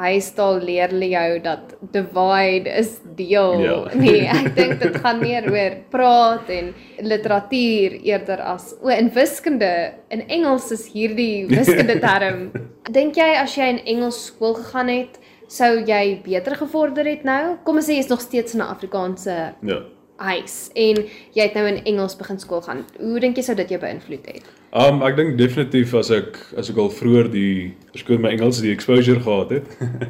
huistaal 0.01 0.63
leer 0.65 0.89
hulle 0.95 1.11
jou 1.11 1.41
dat 1.45 1.75
divide 1.93 2.73
is 2.81 2.95
deel 3.19 3.61
Ja. 3.61 3.75
nie. 4.01 4.23
Ek 4.33 4.55
dink 4.57 4.81
dit 4.81 4.97
gaan 5.05 5.21
meer 5.21 5.45
oor 5.53 5.77
praat 5.93 6.49
en 6.55 6.73
literatuur 7.05 7.99
eerder 8.07 8.41
as 8.55 8.71
o 8.81 8.89
in 8.95 9.13
wiskunde. 9.13 9.69
In 10.09 10.25
Engels 10.33 10.71
is 10.73 10.87
hierdie 10.95 11.45
wiskunde 11.53 11.99
term. 12.01 12.49
Dink 12.93 13.17
jy 13.19 13.33
as 13.41 13.55
jy 13.59 13.67
in 13.75 13.81
Engels 13.97 14.19
skool 14.29 14.55
gegaan 14.61 14.91
het, 14.93 15.17
sou 15.51 15.73
jy 15.87 16.21
beter 16.25 16.55
gevorder 16.59 17.07
het 17.09 17.25
nou? 17.27 17.57
Kom 17.67 17.81
ons 17.81 17.89
sê 17.89 17.97
jy's 17.99 18.11
nog 18.11 18.21
steeds 18.23 18.55
in 18.55 18.61
'n 18.63 18.71
Afrikaanse 18.71 19.55
Ja. 19.63 19.83
huis 20.19 20.71
en 20.75 20.97
jy 21.35 21.43
het 21.43 21.55
nou 21.55 21.67
in 21.67 21.85
Engels 21.85 22.17
begin 22.17 22.39
skool 22.39 22.63
gaan. 22.63 22.85
Hoe 22.99 23.21
dink 23.21 23.37
jy 23.37 23.43
sou 23.43 23.55
dit 23.57 23.69
jou 23.69 23.79
beïnvloed 23.81 24.27
het? 24.27 24.43
Um 24.73 25.03
ek 25.03 25.17
dink 25.17 25.37
definitief 25.39 25.95
as 25.95 26.11
ek 26.11 26.39
as 26.57 26.71
ek 26.71 26.77
al 26.79 26.89
vroeër 26.91 27.31
die 27.31 27.75
verskoon 27.93 28.21
my 28.21 28.31
Engels 28.31 28.61
die 28.61 28.73
exposure 28.73 29.21
gehad 29.21 29.51
het. 29.51 29.65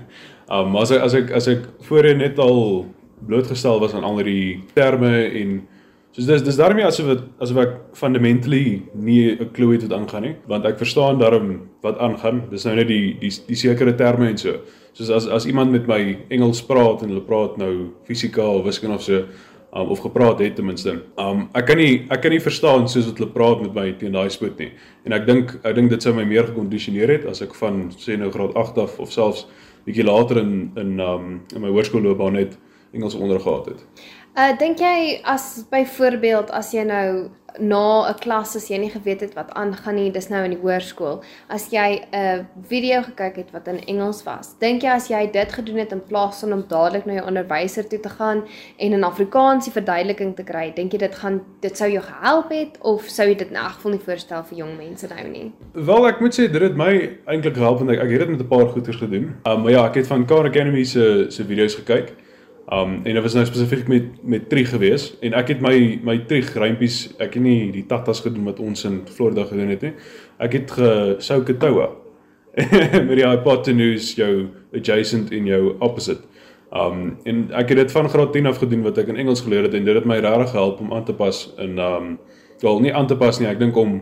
um 0.50 0.70
maar 0.70 0.82
as 0.82 0.90
ek 0.92 1.00
as 1.02 1.14
ek 1.14 1.30
as 1.32 1.48
ek 1.48 1.64
voorheen 1.82 2.18
net 2.18 2.38
al 2.38 2.86
blootgestel 3.26 3.80
was 3.80 3.94
aan 3.94 4.04
al 4.04 4.16
die 4.16 4.62
terme 4.74 5.24
en 5.32 5.66
soos 6.16 6.26
dis 6.30 6.42
dis 6.46 6.56
daarmee 6.56 6.86
asof 6.88 7.10
dit 7.10 7.24
asof 7.44 7.58
ek 7.60 7.72
fundamentally 7.98 8.82
nie 8.94 9.36
'n 9.36 9.50
klou 9.52 9.72
het 9.72 9.82
wat 9.82 9.92
aangaan 9.92 10.22
nie, 10.22 10.36
want 10.48 10.64
ek 10.64 10.78
verstaan 10.78 11.18
daarom 11.18 11.68
wat 11.82 11.98
aangaan. 11.98 12.48
Dis 12.50 12.64
nou 12.64 12.74
net 12.74 12.88
die 12.88 13.16
die 13.20 13.30
die 13.46 13.56
sekere 13.56 13.94
terme 13.94 14.28
en 14.28 14.38
so. 14.38 14.60
Soos 14.94 15.10
as 15.10 15.26
as 15.26 15.46
iemand 15.46 15.72
met 15.72 15.86
my 15.86 16.16
Engels 16.30 16.62
praat 16.62 17.02
en 17.02 17.08
hulle 17.08 17.20
praat 17.20 17.58
nou 17.58 17.92
fisika 18.04 18.42
of 18.42 18.64
wiskunde 18.64 18.94
of 18.94 19.02
so, 19.02 19.24
um, 19.74 19.88
of 19.88 19.98
gepraat 20.00 20.38
het 20.38 20.56
ten 20.56 20.64
minste. 20.64 21.02
Um 21.18 21.48
ek 21.52 21.66
kan 21.66 21.76
nie 21.76 22.06
ek 22.08 22.22
kan 22.22 22.30
nie 22.30 22.40
verstaan 22.40 22.88
soos 22.88 23.06
wat 23.06 23.18
hulle 23.18 23.32
praat 23.32 23.60
met 23.60 23.74
my 23.74 23.92
teen 23.92 24.12
daai 24.12 24.30
spoed 24.30 24.58
nie. 24.58 24.72
En 25.04 25.12
ek 25.12 25.26
dink 25.26 25.60
ek 25.64 25.74
dink 25.74 25.90
dit 25.90 26.02
sou 26.02 26.14
my 26.14 26.24
meer 26.24 26.46
gekondisioneer 26.46 27.08
het 27.08 27.26
as 27.26 27.42
ek 27.42 27.54
van 27.54 27.90
sê 27.90 28.16
nou 28.16 28.30
graad 28.30 28.54
8 28.56 28.78
af 28.78 28.98
of 28.98 29.12
selfs 29.12 29.46
bietjie 29.84 30.04
later 30.04 30.38
in 30.38 30.72
in 30.76 31.00
um 31.00 31.42
in 31.54 31.60
my 31.60 31.68
hoërskoolloopbaan 31.68 32.32
net 32.32 32.56
Engels 32.94 33.14
ondergehad 33.14 33.66
het. 33.66 33.84
Uh 34.36 34.52
dink 34.60 34.82
jy 34.84 35.22
as 35.24 35.64
byvoorbeeld 35.70 36.50
as 36.52 36.74
jy 36.76 36.82
nou 36.84 37.30
na 37.56 38.10
'n 38.10 38.18
klas 38.20 38.54
as 38.56 38.68
jy 38.68 38.76
nie 38.76 38.90
geweet 38.90 39.20
het 39.20 39.34
wat 39.34 39.54
aangaan 39.56 39.94
nie, 39.94 40.10
dis 40.10 40.28
nou 40.28 40.44
in 40.44 40.50
die 40.50 40.60
hoërskool, 40.60 41.22
as 41.48 41.70
jy 41.72 42.04
'n 42.12 42.46
video 42.68 43.00
gekyk 43.02 43.36
het 43.36 43.50
wat 43.52 43.68
in 43.68 43.80
Engels 43.88 44.24
was, 44.24 44.52
dink 44.60 44.82
jy 44.82 44.90
as 44.90 45.08
jy 45.08 45.32
dit 45.32 45.52
gedoen 45.52 45.78
het 45.78 45.92
in 45.92 46.02
plaas 46.04 46.40
van 46.40 46.52
om 46.52 46.64
dadelik 46.68 47.06
na 47.06 47.14
jou 47.14 47.26
onderwyser 47.26 47.88
toe 47.88 48.00
te 48.00 48.08
gaan 48.08 48.44
en 48.78 48.92
in 48.92 49.04
Afrikaans 49.04 49.64
die 49.64 49.72
verduideliking 49.72 50.36
te 50.36 50.44
kry, 50.44 50.70
dink 50.74 50.92
jy 50.92 50.98
dit 50.98 51.14
gaan 51.14 51.40
dit 51.62 51.76
sou 51.76 51.88
jou 51.88 52.02
gehelp 52.02 52.50
het 52.50 52.78
of 52.82 53.08
sou 53.08 53.26
jy 53.26 53.36
dit 53.36 53.48
in 53.48 53.56
elk 53.56 53.72
geval 53.72 53.90
nie 53.92 54.04
voorstel 54.04 54.44
vir 54.44 54.58
jong 54.58 54.76
mense 54.76 55.08
nou 55.08 55.28
nie? 55.28 55.52
Wel 55.72 56.06
ek 56.08 56.20
moet 56.20 56.34
sê 56.34 56.52
dit 56.52 56.62
het 56.62 56.76
my 56.76 57.16
eintlik 57.26 57.54
gehelp 57.54 57.78
want 57.78 57.90
ek, 57.90 58.00
ek 58.00 58.10
het 58.10 58.18
dit 58.18 58.28
met 58.28 58.40
'n 58.40 58.48
paar 58.48 58.68
goeters 58.68 58.96
gedoen. 58.96 59.34
Um 59.46 59.62
maar 59.62 59.72
ja, 59.72 59.86
ek 59.86 59.94
het 59.94 60.06
van 60.06 60.26
Khan 60.26 60.46
Academy 60.46 60.84
se 60.84 61.26
se 61.30 61.42
video's 61.42 61.74
gekyk. 61.74 62.25
Um 62.66 62.96
en 63.04 63.14
dit 63.14 63.22
was 63.22 63.34
nou 63.34 63.44
spesifiek 63.46 63.86
met 63.88 64.06
met 64.26 64.48
Trig 64.50 64.72
gewees 64.72 65.12
en 65.22 65.36
ek 65.38 65.52
het 65.54 65.60
my 65.62 66.00
my 66.02 66.16
Trig 66.26 66.48
rympies, 66.58 67.12
ek 67.22 67.36
het 67.38 67.44
nie 67.44 67.70
die 67.70 67.84
tatas 67.86 68.24
gedoen 68.24 68.48
wat 68.48 68.58
ons 68.58 68.82
in 68.88 69.04
Florida 69.06 69.44
gedoen 69.46 69.70
het 69.70 69.84
nie. 69.86 69.92
Ek 70.42 70.56
het 70.58 70.74
gesouke 70.74 71.54
toue. 71.62 71.86
met 73.08 73.14
die 73.18 73.26
hypotenuse 73.26 74.16
jou 74.16 74.48
adjacent 74.74 75.30
en 75.30 75.46
jou 75.46 75.76
opposite. 75.78 76.26
Um 76.74 77.20
en 77.28 77.46
ek 77.54 77.70
het 77.70 77.84
dit 77.84 77.94
van 77.94 78.10
graad 78.10 78.34
10 78.34 78.50
af 78.50 78.58
gedoen 78.58 78.82
wat 78.82 78.98
ek 78.98 79.14
in 79.14 79.22
Engels 79.22 79.44
geleer 79.46 79.68
het 79.68 79.76
en 79.78 79.86
dit 79.86 79.94
het 79.94 80.08
my 80.08 80.18
regtig 80.18 80.50
gehelp 80.56 80.82
om 80.82 80.94
aan 80.96 81.06
te 81.06 81.14
pas 81.14 81.44
in 81.62 81.78
um 81.78 82.16
wel 82.64 82.80
nie 82.80 82.94
aan 82.94 83.06
te 83.06 83.16
pas 83.16 83.38
nie, 83.38 83.46
ek 83.46 83.62
dink 83.62 83.76
om 83.78 84.00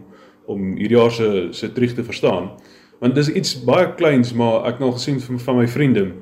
om 0.48 0.74
hierdie 0.78 0.96
jaar 0.96 1.12
se 1.12 1.48
se 1.52 1.72
Trig 1.72 1.92
te 1.92 2.04
verstaan. 2.04 2.54
Want 3.00 3.14
dis 3.14 3.28
iets 3.28 3.58
baie 3.64 3.92
kleins, 3.98 4.32
maar 4.32 4.64
ek 4.64 4.78
het 4.78 4.86
nou 4.86 4.94
gesien 4.96 5.20
van, 5.20 5.38
van 5.38 5.60
my 5.60 5.68
vriende 5.68 6.12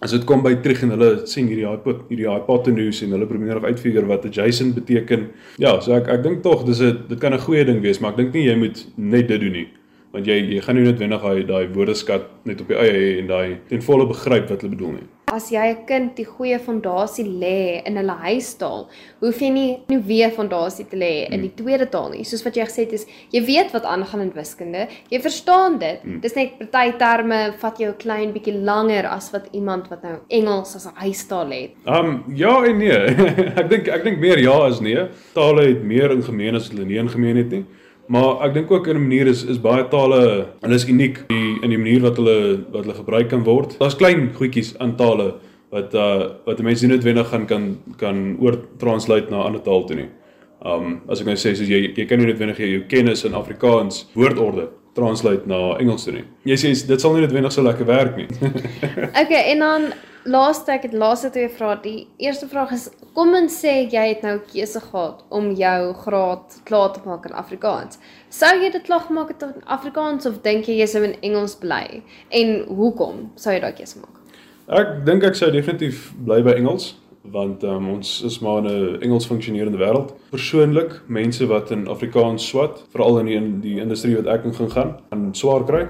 as 0.00 0.12
dit 0.12 0.24
kom 0.28 0.42
by 0.42 0.54
terug 0.60 0.82
en 0.82 0.92
hulle 0.94 1.10
sien 1.30 1.48
hierdie 1.48 1.66
hypot 1.66 2.04
hierdie 2.10 2.28
hypotenuse 2.28 3.04
en 3.06 3.16
hulle 3.16 3.28
probeer 3.30 3.60
nog 3.60 3.64
uitfigure 3.64 4.06
wat 4.06 4.26
adjacent 4.28 4.74
beteken. 4.74 5.30
Ja, 5.62 5.78
so 5.80 5.96
ek 5.96 6.10
ek 6.12 6.22
dink 6.22 6.42
tog 6.42 6.66
dis 6.66 6.80
'n 6.80 7.06
dit 7.08 7.18
kan 7.18 7.32
'n 7.32 7.38
goeie 7.38 7.64
ding 7.64 7.80
wees, 7.80 8.00
maar 8.00 8.12
ek 8.12 8.16
dink 8.16 8.34
nie 8.34 8.46
jy 8.46 8.56
moet 8.56 8.86
net 8.96 9.28
dit 9.28 9.40
doen 9.40 9.52
nie. 9.52 9.68
Want 10.12 10.26
jy 10.26 10.38
jy 10.54 10.62
gaan 10.64 10.78
nie 10.78 10.86
noodwendig 10.86 11.22
daai 11.22 11.44
daai 11.46 11.66
woordeskat 11.74 12.30
net 12.44 12.60
op 12.60 12.68
die 12.68 12.78
eie 12.78 12.92
hê 12.94 13.12
en 13.20 13.26
daai 13.26 13.58
ten 13.68 13.82
volle 13.82 14.06
begryp 14.06 14.48
wat 14.50 14.62
hulle 14.62 14.76
bedoel 14.76 14.92
nie. 14.98 15.06
As 15.26 15.48
jy 15.50 15.58
'n 15.58 15.86
kind 15.86 16.16
die 16.16 16.24
goeie 16.24 16.58
fondasie 16.62 17.24
lê 17.26 17.82
in 17.84 17.96
hulle 17.96 18.14
huistaal, 18.14 18.88
hoef 19.20 19.40
jy 19.40 19.50
nie 19.50 19.70
'n 19.74 19.80
nuwe 19.90 20.30
fondasie 20.30 20.86
te 20.88 20.96
lê 20.96 21.26
in 21.32 21.42
die 21.42 21.50
tweede 21.50 21.90
taal 21.90 22.10
nie. 22.10 22.22
Soos 22.22 22.44
wat 22.44 22.54
jy 22.54 22.62
gesê 22.62 22.84
het 22.86 22.92
is, 22.92 23.06
jy 23.32 23.42
weet 23.44 23.72
wat 23.72 23.82
aangaan 23.84 24.20
in 24.20 24.32
wiskunde, 24.32 24.86
jy 25.10 25.20
verstaan 25.20 25.78
dit. 25.78 25.98
Dis 26.22 26.36
net 26.36 26.70
party 26.70 26.96
terme 26.96 27.54
vat 27.58 27.76
jou 27.78 27.90
'n 27.90 27.98
klein 27.98 28.32
bietjie 28.32 28.54
langer 28.54 29.04
as 29.06 29.32
wat 29.32 29.48
iemand 29.52 29.88
wat 29.90 30.02
nou 30.04 30.18
Engels 30.30 30.76
as 30.76 30.86
'n 30.86 30.94
huistaal 30.94 31.50
het. 31.50 31.70
Um 31.84 32.22
ja 32.28 32.64
en 32.64 32.78
nee. 32.78 32.98
ek 33.60 33.68
dink 33.68 33.88
ek 33.88 34.04
dink 34.04 34.18
meer 34.20 34.38
ja 34.38 34.66
as 34.66 34.80
nee. 34.80 35.08
Tale 35.34 35.66
het 35.66 35.82
meer 35.82 36.12
in 36.12 36.22
gemeen 36.22 36.54
as 36.54 36.68
wat 36.68 36.78
hulle 36.78 36.86
nie 36.86 36.98
in 36.98 37.08
gemeen 37.08 37.36
het 37.36 37.50
nie. 37.50 37.64
Maar 38.12 38.46
ek 38.46 38.54
dink 38.54 38.70
ook 38.70 38.86
in 38.86 38.96
'n 38.96 39.02
manier 39.08 39.26
is 39.26 39.44
is 39.44 39.58
baie 39.58 39.88
tale, 39.88 40.46
hulle 40.60 40.74
is 40.74 40.86
uniek 40.88 41.28
die 41.28 41.58
in 41.62 41.70
die 41.70 41.78
manier 41.78 42.00
wat 42.00 42.16
hulle 42.16 42.64
wat 42.70 42.84
hulle 42.84 42.94
gebruik 42.94 43.28
kan 43.28 43.44
word. 43.44 43.78
Daar's 43.78 43.96
klein 43.96 44.30
goedjies 44.34 44.78
aan 44.78 44.96
tale 44.96 45.34
wat 45.70 45.94
uh 45.94 46.30
wat 46.46 46.62
mense 46.62 46.86
nie 46.86 46.94
noodwendig 46.94 47.28
gaan 47.28 47.46
kan 47.46 47.76
kan 47.98 48.36
oor 48.40 48.58
translate 48.78 49.30
na 49.30 49.42
ander 49.42 49.62
taal 49.62 49.84
toe 49.84 49.96
nie. 49.96 50.08
Um 50.64 51.00
as 51.08 51.20
ek 51.20 51.26
nou 51.26 51.36
sê 51.36 51.54
soos 51.54 51.68
jy 51.68 51.92
jy 51.96 52.06
kan 52.06 52.18
nie 52.18 52.26
noodwendig 52.26 52.58
jou 52.58 52.82
kennis 52.88 53.24
in 53.24 53.34
Afrikaans 53.34 54.06
woordorde 54.14 54.68
translate 54.94 55.46
na 55.46 55.76
Engels 55.78 56.04
toe 56.04 56.12
nie. 56.12 56.24
Jy 56.44 56.56
sê 56.56 56.86
dit 56.88 57.00
sal 57.00 57.14
nie 57.14 57.26
noodwendig 57.26 57.52
so 57.52 57.62
lekker 57.62 57.86
werk 57.86 58.16
nie. 58.16 58.28
Okay, 59.22 59.52
en 59.52 59.58
dan 59.58 59.92
laaste 60.26 60.72
ek 60.74 60.88
het 60.88 60.96
laaste 60.96 61.30
twee 61.30 61.48
vrae. 61.48 61.78
Die 61.82 62.06
eerste 62.22 62.48
vraag 62.50 62.74
is 62.76 62.88
kom 63.16 63.34
ons 63.38 63.54
sê 63.62 63.86
jy 63.86 64.04
het 64.10 64.26
nou 64.26 64.36
keuse 64.50 64.82
gehad 64.82 65.22
om 65.34 65.52
jou 65.56 65.80
graad 66.02 66.58
klaar 66.68 66.92
te 66.92 67.00
maak 67.06 67.26
in 67.28 67.36
Afrikaans. 67.38 68.00
Sou 68.30 68.52
jy 68.60 68.70
dit 68.74 68.84
klaar 68.86 69.06
gemaak 69.06 69.32
het 69.32 69.46
in 69.46 69.64
Afrikaans 69.64 70.28
of 70.28 70.42
dink 70.44 70.68
jy 70.68 70.80
jy 70.82 70.90
sou 70.90 71.04
in 71.06 71.16
Engels 71.22 71.56
bly? 71.62 72.02
En 72.30 72.54
hoekom 72.68 73.26
sou 73.40 73.54
jy 73.54 73.62
daai 73.64 73.74
keuse 73.78 74.02
maak? 74.02 74.22
Ek 74.66 75.02
dink 75.06 75.24
ek 75.24 75.38
sou 75.38 75.50
definitief 75.54 76.10
bly 76.26 76.42
by 76.42 76.56
Engels 76.58 76.94
want 77.32 77.64
um, 77.66 77.88
ons 77.96 78.22
is 78.22 78.38
maar 78.38 78.58
in 78.58 78.70
'n 78.70 79.00
Engels 79.02 79.26
funksionerende 79.26 79.78
wêreld. 79.78 80.14
Persoonlik, 80.30 81.00
mense 81.06 81.46
wat 81.46 81.70
in 81.70 81.88
Afrikaans 81.88 82.48
swat, 82.48 82.84
veral 82.90 83.18
in 83.18 83.26
die, 83.26 83.34
in 83.34 83.60
die 83.60 83.80
industrie 83.80 84.16
wat 84.16 84.26
ek 84.26 84.44
in 84.44 84.54
gaan 84.54 84.70
gaan, 84.70 84.96
gaan 85.10 85.34
swaar 85.34 85.64
kry. 85.64 85.88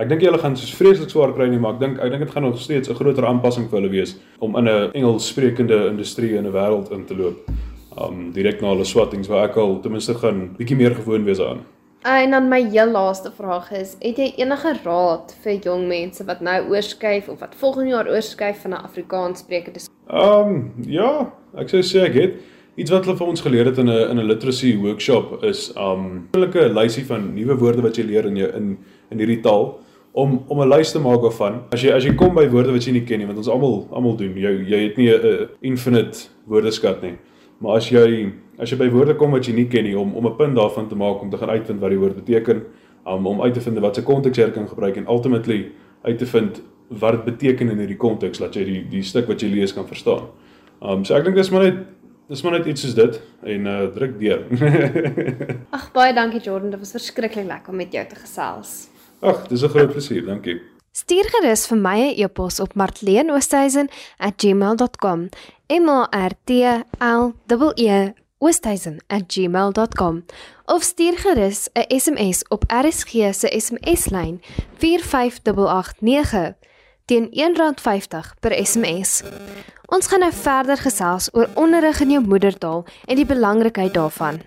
Ek 0.00 0.08
dink 0.08 0.22
hulle 0.24 0.38
gaan 0.40 0.54
soos 0.56 0.72
vreeslik 0.72 1.10
swaar 1.12 1.34
kry 1.36 1.50
nie, 1.52 1.58
maar 1.60 1.74
ek 1.74 1.80
dink 1.82 1.98
ek 2.00 2.14
dink 2.14 2.22
dit 2.24 2.30
gaan 2.32 2.46
nog 2.46 2.56
steeds 2.56 2.88
'n 2.88 2.96
groter 2.96 3.26
aanpassing 3.28 3.68
vir 3.68 3.80
hulle 3.80 3.90
wees 3.92 4.16
om 4.40 4.56
in 4.56 4.68
'n 4.68 4.90
Engels 4.94 5.28
sprekende 5.28 5.88
industrie 5.88 6.34
in 6.36 6.46
'n 6.46 6.52
wêreld 6.52 6.90
in 6.92 7.04
te 7.04 7.14
loop. 7.14 7.36
Um 8.00 8.32
direk 8.32 8.62
na 8.62 8.68
hulle 8.68 8.84
swattings 8.84 9.28
waar 9.28 9.50
ek 9.50 9.56
al 9.56 9.80
ten 9.80 9.92
minste 9.92 10.14
gaan 10.14 10.56
bietjie 10.56 10.76
meer 10.76 10.94
gewoond 10.94 11.24
wees 11.24 11.40
aan. 11.40 11.60
En 12.04 12.30
dan 12.30 12.48
my 12.48 12.70
heel 12.70 12.90
laaste 12.90 13.30
vraag 13.30 13.70
is, 13.72 13.96
het 14.00 14.16
jy 14.16 14.32
enige 14.36 14.74
raad 14.84 15.36
vir 15.42 15.60
jong 15.62 15.86
mense 15.86 16.24
wat 16.24 16.40
nou 16.40 16.70
oorskuif 16.70 17.28
of 17.28 17.40
wat 17.40 17.54
volgende 17.54 17.90
jaar 17.90 18.08
oorskuif 18.08 18.62
van 18.62 18.70
'n 18.70 18.84
Afrikaans 18.84 19.38
sprekende 19.38 19.80
Um 20.10 20.72
ja, 20.86 21.32
ek 21.56 21.68
sou 21.68 21.82
sê 21.82 22.04
ek 22.08 22.14
het 22.14 22.34
iets 22.76 22.90
wat 22.90 23.04
hulle 23.04 23.16
vir 23.16 23.26
ons 23.26 23.40
geleer 23.40 23.66
het 23.66 23.78
in 23.78 23.88
'n 23.88 24.10
in 24.10 24.18
'n 24.18 24.26
literacy 24.26 24.76
workshop 24.76 25.44
is 25.44 25.72
um 25.76 26.28
'n 26.32 26.38
lelike 26.38 26.72
lysie 26.72 27.04
van 27.04 27.34
nuwe 27.34 27.58
woorde 27.58 27.82
wat 27.82 27.96
jy 27.96 28.04
leer 28.04 28.26
in 28.26 28.36
jou 28.36 28.50
in 28.56 28.78
in 29.10 29.18
hierdie 29.18 29.42
taal 29.42 29.78
om 30.12 30.44
om 30.48 30.60
'n 30.60 30.68
lys 30.68 30.92
te 30.92 30.98
maak 30.98 31.32
van 31.32 31.62
as 31.72 31.82
jy 31.82 31.90
as 31.90 32.04
jy 32.04 32.14
kom 32.14 32.34
by 32.34 32.48
woorde 32.48 32.72
wat 32.72 32.86
jy 32.86 32.92
nie 32.92 33.04
ken 33.04 33.18
nie 33.18 33.26
want 33.26 33.38
ons 33.38 33.48
almal 33.48 33.88
almal 33.90 34.16
doen 34.16 34.34
jy 34.36 34.52
jy 34.68 34.82
het 34.88 34.96
nie 34.96 35.10
'n 35.10 35.48
infinite 35.62 36.28
woordeskat 36.46 37.02
nie 37.02 37.16
maar 37.60 37.76
as 37.76 37.90
jy 37.90 38.32
as 38.58 38.70
jy 38.70 38.78
by 38.78 38.88
woorde 38.90 39.14
kom 39.14 39.30
wat 39.30 39.46
jy 39.46 39.54
nie 39.54 39.68
ken 39.68 39.84
nie 39.84 39.96
om 39.98 40.14
om 40.14 40.26
'n 40.26 40.36
punt 40.36 40.54
daarvan 40.54 40.88
te 40.88 40.94
maak 40.94 41.22
om 41.22 41.30
te 41.30 41.36
gaan 41.38 41.50
uitvind 41.50 41.80
wat 41.80 41.90
die 41.90 41.98
woord 41.98 42.16
beteken 42.16 42.62
um, 43.06 43.26
om 43.26 43.42
uit 43.42 43.54
te 43.54 43.60
vind 43.60 43.78
wat 43.78 43.94
se 43.94 44.02
konteks 44.02 44.38
jy 44.38 44.50
kan 44.50 44.68
gebruik 44.68 44.96
en 44.96 45.08
ultimately 45.08 45.72
uit 46.02 46.18
te 46.18 46.26
vind 46.26 46.62
wat 46.88 47.12
dit 47.12 47.24
beteken 47.24 47.70
in 47.70 47.78
hierdie 47.78 47.96
konteks 47.96 48.38
dat 48.42 48.56
jy 48.56 48.64
die 48.68 48.84
die 48.90 49.02
stuk 49.06 49.28
wat 49.30 49.42
jy 49.42 49.50
lees 49.52 49.72
kan 49.74 49.86
verstaan. 49.88 50.28
Um 50.82 51.04
so 51.04 51.16
ek 51.16 51.24
dink 51.24 51.38
dis 51.38 51.50
maar 51.50 51.64
net 51.68 51.82
dis 52.28 52.42
maar 52.44 52.58
net 52.58 52.68
iets 52.70 52.84
soos 52.84 52.96
dit 52.98 53.20
en 53.54 53.66
uh 53.66 53.86
druk 53.94 54.18
deur. 54.20 54.44
Ag 55.78 55.90
baie 55.94 56.14
dankie 56.16 56.42
Jordan, 56.42 56.70
dit 56.70 56.80
was 56.80 56.94
verskriklik 56.98 57.48
lekker 57.48 57.72
om 57.72 57.80
met 57.80 57.92
jou 57.92 58.04
te 58.08 58.18
gesels. 58.20 58.91
Ag, 59.22 59.46
dis 59.48 59.62
'n 59.62 59.68
groot 59.68 59.90
plesier, 59.90 60.24
dankie. 60.24 60.60
Stuur 60.92 61.24
gerus 61.30 61.66
vir 61.66 61.78
my 61.78 62.00
'n 62.00 62.14
e-pos 62.22 62.60
op 62.60 62.74
martleenoosthuizen@gmail.com. 62.74 65.28
M 65.68 65.88
A 65.88 66.08
R 66.10 66.30
T 66.44 66.50
L 66.98 67.32
E 67.46 67.72
E 67.76 68.12
oosthuizen@gmail.com 68.38 70.24
of 70.66 70.82
stuur 70.82 71.18
gerus 71.18 71.68
'n 71.72 72.00
SMS 72.00 72.48
op 72.48 72.64
RSG 72.66 73.34
se 73.34 73.60
SMS-lyn 73.60 74.42
45889 74.76 76.54
teen 77.04 77.28
R1.50 77.30 78.34
per 78.40 78.66
SMS. 78.66 79.22
Ons 79.86 80.06
gaan 80.06 80.20
nou 80.20 80.32
verder 80.32 80.76
gesels 80.76 81.28
oor 81.32 81.48
onderrig 81.54 82.00
in 82.00 82.10
jou 82.10 82.26
moedertaal 82.26 82.84
en 83.04 83.16
die 83.16 83.26
belangrikheid 83.26 83.94
daarvan. 83.94 84.40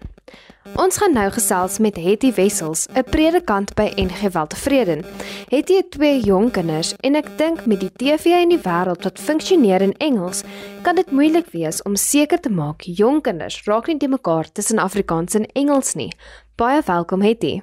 Ons 0.73 0.97
gaan 0.97 1.13
nou 1.13 1.27
gesels 1.29 1.75
met 1.77 1.97
Hetty 2.01 2.31
Wessels, 2.33 2.87
'n 2.89 3.03
predikant 3.03 3.73
by 3.75 3.93
NG 4.01 4.31
Weltevreden. 4.33 5.05
Hetty 5.49 5.75
het 5.75 5.91
twee 5.91 6.19
jong 6.19 6.51
kinders 6.51 6.95
en 6.99 7.15
ek 7.15 7.37
dink 7.37 7.65
met 7.65 7.79
die 7.79 7.91
TV 7.91 8.25
in 8.41 8.49
die 8.49 8.57
wêreld 8.57 9.03
wat 9.03 9.19
funksioneer 9.19 9.81
in 9.81 9.93
Engels, 9.97 10.43
kan 10.81 10.95
dit 10.95 11.11
moeilik 11.11 11.51
wees 11.51 11.81
om 11.81 11.95
seker 11.95 12.39
te 12.39 12.49
maak 12.49 12.81
jong 12.81 13.21
kinders 13.21 13.63
raak 13.65 13.87
nie 13.87 13.97
te 13.97 14.07
mekaar 14.07 14.51
tussen 14.51 14.79
Afrikaans 14.79 15.35
en 15.35 15.45
Engels 15.45 15.93
nie. 15.93 16.11
Baie 16.55 16.81
welkom 16.81 17.21
Hetty. 17.21 17.61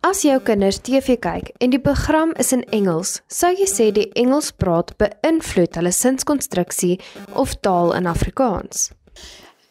As 0.00 0.22
jou 0.22 0.40
kinders 0.40 0.78
TV 0.78 1.18
kyk 1.18 1.52
en 1.58 1.70
die 1.70 1.80
program 1.80 2.32
is 2.38 2.52
in 2.52 2.64
Engels, 2.70 3.20
sou 3.28 3.52
jy 3.52 3.66
sê 3.66 3.92
die 3.92 4.12
Engels 4.14 4.50
praat 4.50 4.96
beïnvloed 4.96 5.74
hulle 5.74 5.92
sinskonstruksie 5.92 7.00
of 7.34 7.54
taal 7.60 7.92
in 7.92 8.06
Afrikaans? 8.06 8.92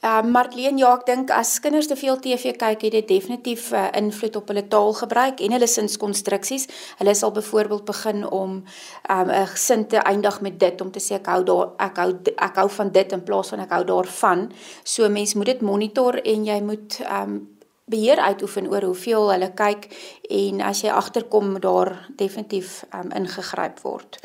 Ehm 0.03 0.25
uh, 0.25 0.31
Marlene, 0.31 0.79
ja, 0.81 0.89
ek 0.97 1.05
dink 1.07 1.29
as 1.31 1.61
kinders 1.63 1.87
te 1.87 1.95
veel 1.95 2.17
TV 2.19 2.51
kyk, 2.59 2.81
het 2.83 2.91
dit 2.91 3.07
definitief 3.07 3.69
'n 3.71 3.75
uh, 3.75 3.91
invloed 4.01 4.35
op 4.35 4.49
hulle 4.51 4.67
taalgebruik 4.67 5.39
en 5.39 5.51
hulle 5.55 5.67
sinskonstruksies. 5.67 6.67
Hulle 6.99 7.13
sal 7.15 7.31
byvoorbeeld 7.31 7.85
begin 7.85 8.27
om 8.27 8.63
ehm 9.07 9.29
um, 9.29 9.31
'n 9.31 9.47
sin 9.55 9.87
te 9.87 9.97
eindig 9.97 10.41
met 10.41 10.59
dit 10.59 10.81
om 10.81 10.91
te 10.91 10.99
sê 10.99 11.15
ek 11.15 11.25
hou 11.25 11.43
daar 11.43 11.69
ek 11.77 11.95
hou 11.97 12.11
ek 12.35 12.55
hou 12.55 12.69
van 12.69 12.91
dit 12.91 13.11
in 13.11 13.23
plaas 13.23 13.49
van 13.49 13.59
ek 13.59 13.71
hou 13.71 13.83
daarvan. 13.83 14.51
So 14.83 15.09
mens 15.09 15.33
moet 15.33 15.45
dit 15.45 15.61
monitor 15.61 16.19
en 16.21 16.45
jy 16.45 16.61
moet 16.61 16.99
ehm 16.99 17.21
um, 17.21 17.47
beheer 17.85 18.19
uitoefen 18.19 18.67
oor 18.67 18.83
hoeveel 18.83 19.31
hulle 19.31 19.51
kyk 19.53 19.87
en 20.29 20.61
as 20.61 20.81
jy 20.81 20.89
agterkom 20.89 21.59
daar 21.59 22.09
definitief 22.15 22.83
um, 22.93 23.11
ingegryp 23.11 23.79
word. 23.79 24.19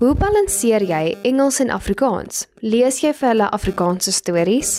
Hoe 0.00 0.14
balanseer 0.16 0.82
jy 0.82 1.16
Engels 1.28 1.60
en 1.60 1.70
Afrikaans? 1.70 2.46
Lees 2.64 3.02
jy 3.02 3.12
vir 3.12 3.28
hulle 3.34 3.50
Afrikaanse 3.52 4.12
stories? 4.16 4.78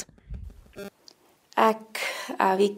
Ek 1.62 2.00
uh 2.40 2.56
wie 2.58 2.72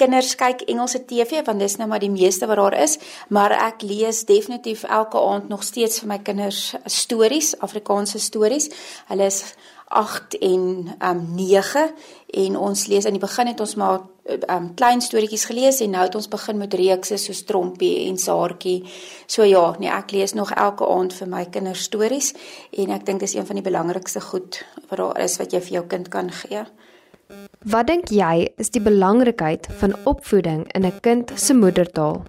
kinders 0.00 0.32
kyk 0.40 0.64
Engelse 0.66 1.04
TV 1.06 1.44
want 1.46 1.62
dis 1.62 1.76
nou 1.78 1.86
maar 1.90 2.02
die 2.02 2.10
meeste 2.10 2.48
wat 2.50 2.58
daar 2.58 2.76
is, 2.82 2.96
maar 3.28 3.52
ek 3.52 3.84
lees 3.86 4.24
definitief 4.26 4.82
elke 4.88 5.20
aand 5.20 5.52
nog 5.52 5.62
steeds 5.62 6.00
vir 6.02 6.10
my 6.14 6.18
kinders 6.24 6.74
stories, 6.86 7.52
Afrikaanse 7.62 8.18
stories. 8.18 8.70
Hulle 9.12 9.28
is 9.30 9.54
8 9.88 10.38
en 10.38 10.94
um 10.98 11.34
9 11.34 11.90
en 12.26 12.56
ons 12.56 12.86
lees 12.86 13.06
aan 13.06 13.16
die 13.16 13.22
begin 13.22 13.46
het 13.46 13.60
ons 13.60 13.74
maar 13.74 14.00
um 14.24 14.70
klein 14.74 15.02
storieetjies 15.04 15.44
gelees 15.44 15.80
en 15.84 15.92
nou 15.92 16.04
het 16.06 16.14
ons 16.14 16.28
begin 16.28 16.58
met 16.58 16.74
reekse 16.74 17.18
so 17.20 17.32
Strompie 17.36 18.06
en 18.08 18.16
Saartjie. 18.18 18.84
So 19.26 19.44
ja, 19.44 19.74
nee, 19.78 19.90
ek 19.92 20.14
lees 20.16 20.32
nog 20.34 20.50
elke 20.50 20.88
aand 20.88 21.12
vir 21.12 21.28
my 21.28 21.44
kinders 21.52 21.84
stories 21.84 22.32
en 22.72 22.94
ek 22.96 23.04
dink 23.06 23.20
dis 23.20 23.36
een 23.36 23.46
van 23.46 23.60
die 23.60 23.66
belangrikste 23.66 24.20
goed 24.24 24.62
wat 24.88 24.98
daar 24.98 25.20
is 25.24 25.36
wat 25.38 25.52
jy 25.52 25.60
vir 25.60 25.76
jou 25.78 25.84
kind 25.92 26.08
kan 26.08 26.32
gee. 26.32 26.64
Wat 27.64 27.88
dink 27.88 28.10
jy 28.12 28.48
is 28.60 28.72
die 28.72 28.82
belangrikheid 28.84 29.68
van 29.80 29.96
opvoeding 30.04 30.64
in 30.72 30.86
'n 30.86 31.00
kind 31.00 31.32
se 31.36 31.54
moedertaal? 31.54 32.24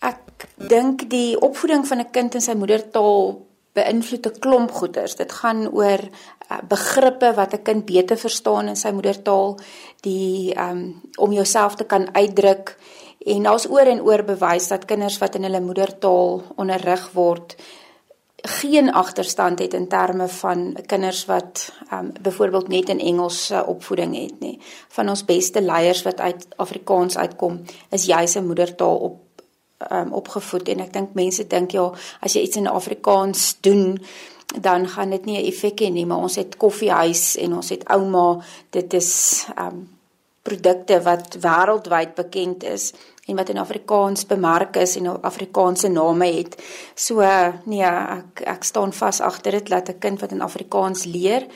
Ek 0.00 0.46
dink 0.56 1.10
die 1.10 1.40
opvoeding 1.40 1.86
van 1.86 1.98
'n 1.98 2.10
kind 2.10 2.34
in 2.34 2.40
sy 2.40 2.54
moedertaal 2.54 3.49
beïnvloed 3.72 4.26
'n 4.26 4.38
klomp 4.38 4.70
goeters. 4.70 5.16
Dit 5.16 5.32
gaan 5.32 5.68
oor 5.72 6.00
uh, 6.00 6.58
begrippe 6.68 7.34
wat 7.34 7.52
'n 7.54 7.62
kind 7.62 7.84
beter 7.84 8.16
verstaan 8.16 8.68
in 8.68 8.76
sy 8.76 8.90
moedertaal, 8.90 9.58
die 10.00 10.54
um 10.54 11.00
om 11.18 11.32
jouself 11.32 11.74
te 11.74 11.84
kan 11.84 12.14
uitdruk 12.14 12.76
en 13.26 13.42
daar's 13.42 13.68
oor 13.68 13.86
en 13.86 14.02
oor 14.02 14.24
bewys 14.24 14.68
dat 14.68 14.84
kinders 14.84 15.18
wat 15.18 15.34
in 15.34 15.42
hulle 15.42 15.60
moedertaal 15.60 16.42
onderrig 16.56 17.10
word 17.12 17.56
geen 18.42 18.92
agterstand 18.92 19.58
het 19.58 19.74
in 19.74 19.88
terme 19.88 20.28
van 20.28 20.76
kinders 20.86 21.24
wat 21.24 21.72
um 21.92 22.12
byvoorbeeld 22.22 22.68
net 22.68 22.88
in 22.88 23.00
Engels 23.00 23.50
uh, 23.50 23.62
opvoeding 23.66 24.16
het 24.16 24.40
nie. 24.40 24.60
Van 24.88 25.08
ons 25.08 25.24
beste 25.24 25.62
leiers 25.62 26.02
wat 26.02 26.20
uit 26.20 26.46
Afrikaans 26.56 27.18
uitkom, 27.18 27.60
is 27.90 28.04
juis 28.04 28.34
'n 28.34 28.46
moedertaal 28.46 28.96
op 28.96 29.18
um, 29.90 30.12
opgevoed 30.12 30.68
en 30.68 30.80
ek 30.80 30.92
dink 30.92 31.14
mense 31.18 31.46
dink 31.46 31.72
ja, 31.72 31.86
as 32.20 32.34
jy 32.36 32.42
iets 32.46 32.56
in 32.56 32.66
Afrikaans 32.66 33.56
doen, 33.60 33.98
dan 34.60 34.88
gaan 34.88 35.10
dit 35.10 35.24
nie 35.24 35.38
'n 35.38 35.46
effek 35.46 35.80
hê 35.80 35.90
nie, 35.92 36.06
maar 36.06 36.18
ons 36.18 36.36
het 36.36 36.56
koffiehuis 36.56 37.36
en 37.36 37.54
ons 37.54 37.68
het 37.68 37.84
ouma, 37.88 38.42
dit 38.70 38.94
is 38.94 39.46
um 39.58 39.88
produkte 40.42 41.02
wat 41.02 41.36
wêreldwyd 41.36 42.14
bekend 42.14 42.64
is 42.64 42.92
en 43.26 43.36
wat 43.36 43.48
in 43.48 43.58
Afrikaans 43.58 44.26
bemark 44.26 44.76
is 44.76 44.96
en 44.96 45.22
Afrikaanse 45.22 45.88
name 45.88 46.26
het. 46.26 46.56
So 46.94 47.20
nee, 47.64 47.84
ek 47.84 48.42
ek 48.46 48.64
staan 48.64 48.92
vas 48.92 49.20
agter 49.20 49.52
dit 49.52 49.68
dat 49.68 49.88
'n 49.88 49.98
kind 49.98 50.20
wat 50.20 50.32
in 50.32 50.42
Afrikaans 50.42 51.04
leer 51.04 51.46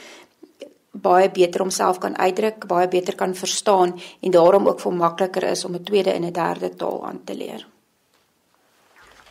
baie 0.94 1.30
beter 1.30 1.60
homself 1.60 1.98
kan 1.98 2.16
uitdruk, 2.16 2.66
baie 2.66 2.88
beter 2.88 3.14
kan 3.14 3.34
verstaan 3.34 4.00
en 4.20 4.30
daarom 4.30 4.68
ook 4.68 4.80
vir 4.80 4.92
makliker 4.92 5.42
is 5.42 5.64
om 5.64 5.74
'n 5.74 5.82
tweede 5.82 6.10
en 6.10 6.24
'n 6.24 6.32
derde 6.32 6.76
taal 6.76 7.06
aan 7.06 7.20
te 7.24 7.34
leer. 7.34 7.73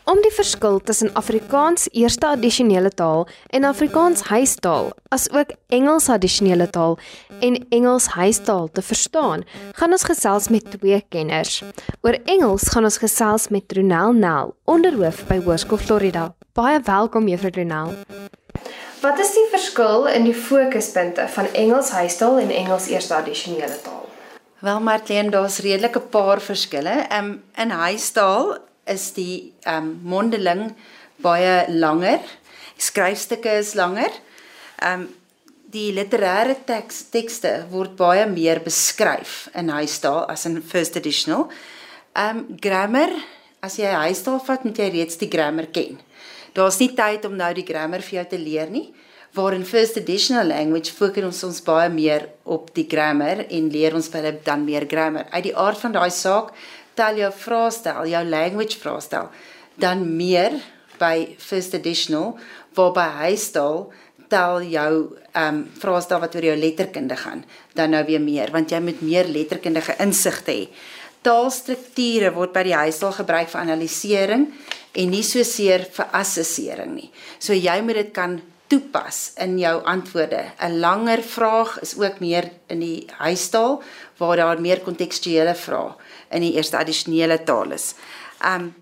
Om 0.04 0.20
die 0.20 0.34
verskil 0.36 0.82
tussen 0.84 1.14
Afrikaans 1.16 1.86
eerste 1.96 2.28
addisionele 2.28 2.90
taal 2.92 3.22
en 3.56 3.64
Afrikaans 3.64 4.26
huistaal, 4.28 4.90
asook 5.16 5.54
Engels 5.72 6.10
addisionele 6.12 6.68
taal 6.68 6.98
en 7.40 7.56
Engels 7.72 8.10
huistaal 8.18 8.68
te 8.76 8.84
verstaan, 8.84 9.46
gaan 9.80 9.96
ons 9.96 10.04
gesels 10.04 10.50
met 10.52 10.68
twee 10.74 11.00
kenners. 11.08 11.62
Oor 12.04 12.18
Engels 12.26 12.68
gaan 12.74 12.84
ons 12.84 13.00
gesels 13.00 13.48
met 13.48 13.72
Ronel 13.78 14.12
Nel, 14.18 14.52
onderhoof 14.68 15.24
by 15.30 15.40
Hoërskool 15.46 15.80
Florida. 15.80 16.26
Baie 16.52 16.84
welkom 16.84 17.32
Juffrou 17.32 17.54
Ronel. 17.62 17.96
Wat 19.00 19.24
is 19.24 19.32
die 19.38 19.46
verskil 19.56 20.10
in 20.12 20.28
die 20.28 20.36
fokuspunte 20.36 21.30
van 21.32 21.48
Engels 21.56 21.94
huistaal 21.96 22.44
en 22.44 22.52
Engels 22.52 22.90
eerste 22.92 23.16
addisionele 23.16 23.80
taal? 23.88 24.04
Wel 24.64 24.84
Martien, 24.84 25.32
daar's 25.32 25.64
redelik 25.64 25.96
'n 25.96 26.10
paar 26.10 26.42
verskille. 26.42 27.08
Ehm 27.08 27.26
um, 27.26 27.44
in 27.56 27.70
huistaal 27.70 28.58
is 28.86 29.12
die 29.16 29.54
ehm 29.64 29.90
um, 29.90 30.00
mondeling 30.04 30.72
baie 31.24 31.66
langer. 31.70 32.22
Skryfstukke 32.78 33.60
is 33.60 33.76
langer. 33.80 34.12
Ehm 34.82 35.06
um, 35.08 35.12
die 35.74 35.90
literêre 35.90 36.54
teks 36.68 37.08
tekste 37.10 37.52
word 37.72 37.96
baie 37.98 38.28
meer 38.30 38.60
beskryf 38.62 39.48
in 39.58 39.72
huistaal 39.74 40.28
as 40.30 40.46
in 40.46 40.62
first 40.62 40.98
editional. 41.00 41.48
Ehm 42.14 42.44
um, 42.44 42.58
grammar, 42.62 43.10
as 43.62 43.80
jy 43.80 43.90
huistaal 44.08 44.42
vat, 44.46 44.66
moet 44.66 44.78
jy 44.78 44.90
reeds 44.94 45.18
die 45.18 45.32
grammar 45.32 45.72
ken. 45.74 45.98
Daar's 46.54 46.78
nie 46.78 46.92
tyd 46.94 47.26
om 47.26 47.34
nou 47.38 47.50
die 47.58 47.66
grammar 47.66 48.04
vir 48.06 48.20
jou 48.20 48.28
te 48.36 48.38
leer 48.38 48.70
nie. 48.70 48.92
Waar 49.34 49.56
in 49.58 49.66
first 49.66 49.98
editional 49.98 50.46
language 50.46 50.94
fokus 50.94 51.26
ons 51.26 51.44
ons 51.48 51.62
baie 51.66 51.90
meer 51.90 52.28
op 52.46 52.70
die 52.76 52.86
grammar 52.86 53.48
en 53.50 53.72
leer 53.74 53.96
ons 53.98 54.10
baie 54.14 54.36
dan 54.46 54.62
meer 54.68 54.86
grammar. 54.90 55.26
Uit 55.34 55.48
die 55.48 55.56
aard 55.58 55.82
van 55.82 55.96
daai 55.96 56.12
saak 56.14 56.54
tel 56.98 57.20
jou 57.24 57.32
vraestel, 57.34 58.08
jou 58.12 58.24
language 58.30 58.80
vraestel, 58.82 59.30
dan 59.76 60.06
meer 60.18 60.60
by 61.00 61.36
first 61.42 61.74
additional 61.74 62.36
waarby 62.78 63.06
huistaal 63.26 63.88
tel 64.32 64.64
jou 64.66 64.92
ehm 65.34 65.56
um, 65.56 65.62
vraestel 65.82 66.22
wat 66.22 66.36
oor 66.36 66.46
jou 66.46 66.56
letterkunde 66.58 67.18
gaan, 67.18 67.44
dan 67.74 67.94
nou 67.94 68.04
weer 68.06 68.22
meer 68.22 68.52
want 68.54 68.72
jy 68.72 68.80
moet 68.82 69.02
meer 69.02 69.30
letterkundige 69.30 69.98
insigte 70.02 70.54
hê. 70.54 70.68
Taalstrukture 71.24 72.34
word 72.36 72.54
by 72.54 72.64
die 72.68 72.76
huistaal 72.76 73.14
gebruik 73.16 73.50
vir 73.50 73.62
analisering 73.62 74.48
en 74.94 75.10
nie 75.10 75.24
so 75.26 75.44
seer 75.48 75.86
vir 75.96 76.10
assessering 76.20 76.94
nie. 76.98 77.10
So 77.40 77.54
jy 77.54 77.78
moet 77.82 78.02
dit 78.02 78.12
kan 78.14 78.42
toepas 78.74 79.34
in 79.38 79.58
jou 79.62 79.76
antwoorde. 79.86 80.42
'n 80.58 80.80
Langer 80.80 81.22
vraag 81.22 81.80
is 81.82 81.98
ook 81.98 82.20
meer 82.20 82.50
in 82.68 82.80
die 82.80 83.06
huistaal 83.18 83.82
waar 84.18 84.36
daar 84.36 84.62
meer 84.62 84.82
kontekstuele 84.82 85.56
vrae 85.56 85.94
in 86.32 86.42
die 86.42 86.54
eerste 86.54 86.78
addisionele 86.78 87.44
taal 87.44 87.72
is. 87.72 87.94
Um 88.42 88.74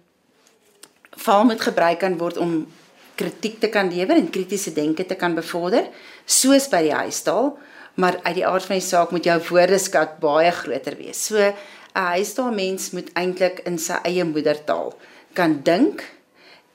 val 1.10 1.44
moet 1.44 1.62
gebruik 1.62 2.00
kan 2.00 2.18
word 2.18 2.38
om 2.38 2.68
kritiek 3.16 3.60
te 3.60 3.70
kan 3.70 3.92
lewer 3.94 4.16
en 4.16 4.30
kritiese 4.30 4.74
denke 4.74 5.06
te 5.06 5.16
kan 5.16 5.36
bevorder, 5.36 5.90
soos 6.26 6.70
by 6.70 6.82
die 6.82 6.96
huistaal, 6.96 7.58
maar 7.96 8.18
uit 8.24 8.36
die 8.36 8.48
aard 8.48 8.66
van 8.66 8.80
die 8.80 8.88
saak 8.88 9.12
moet 9.12 9.28
jou 9.28 9.38
woordeskat 9.50 10.20
baie 10.20 10.52
groter 10.52 10.96
wees. 10.98 11.26
So 11.26 11.38
'n 11.38 11.54
huistaal 11.94 12.52
mens 12.52 12.92
moet 12.92 13.12
eintlik 13.14 13.60
in 13.66 13.78
sy 13.78 14.00
eie 14.04 14.24
moedertaal 14.24 14.94
kan 15.34 15.60
dink 15.64 16.04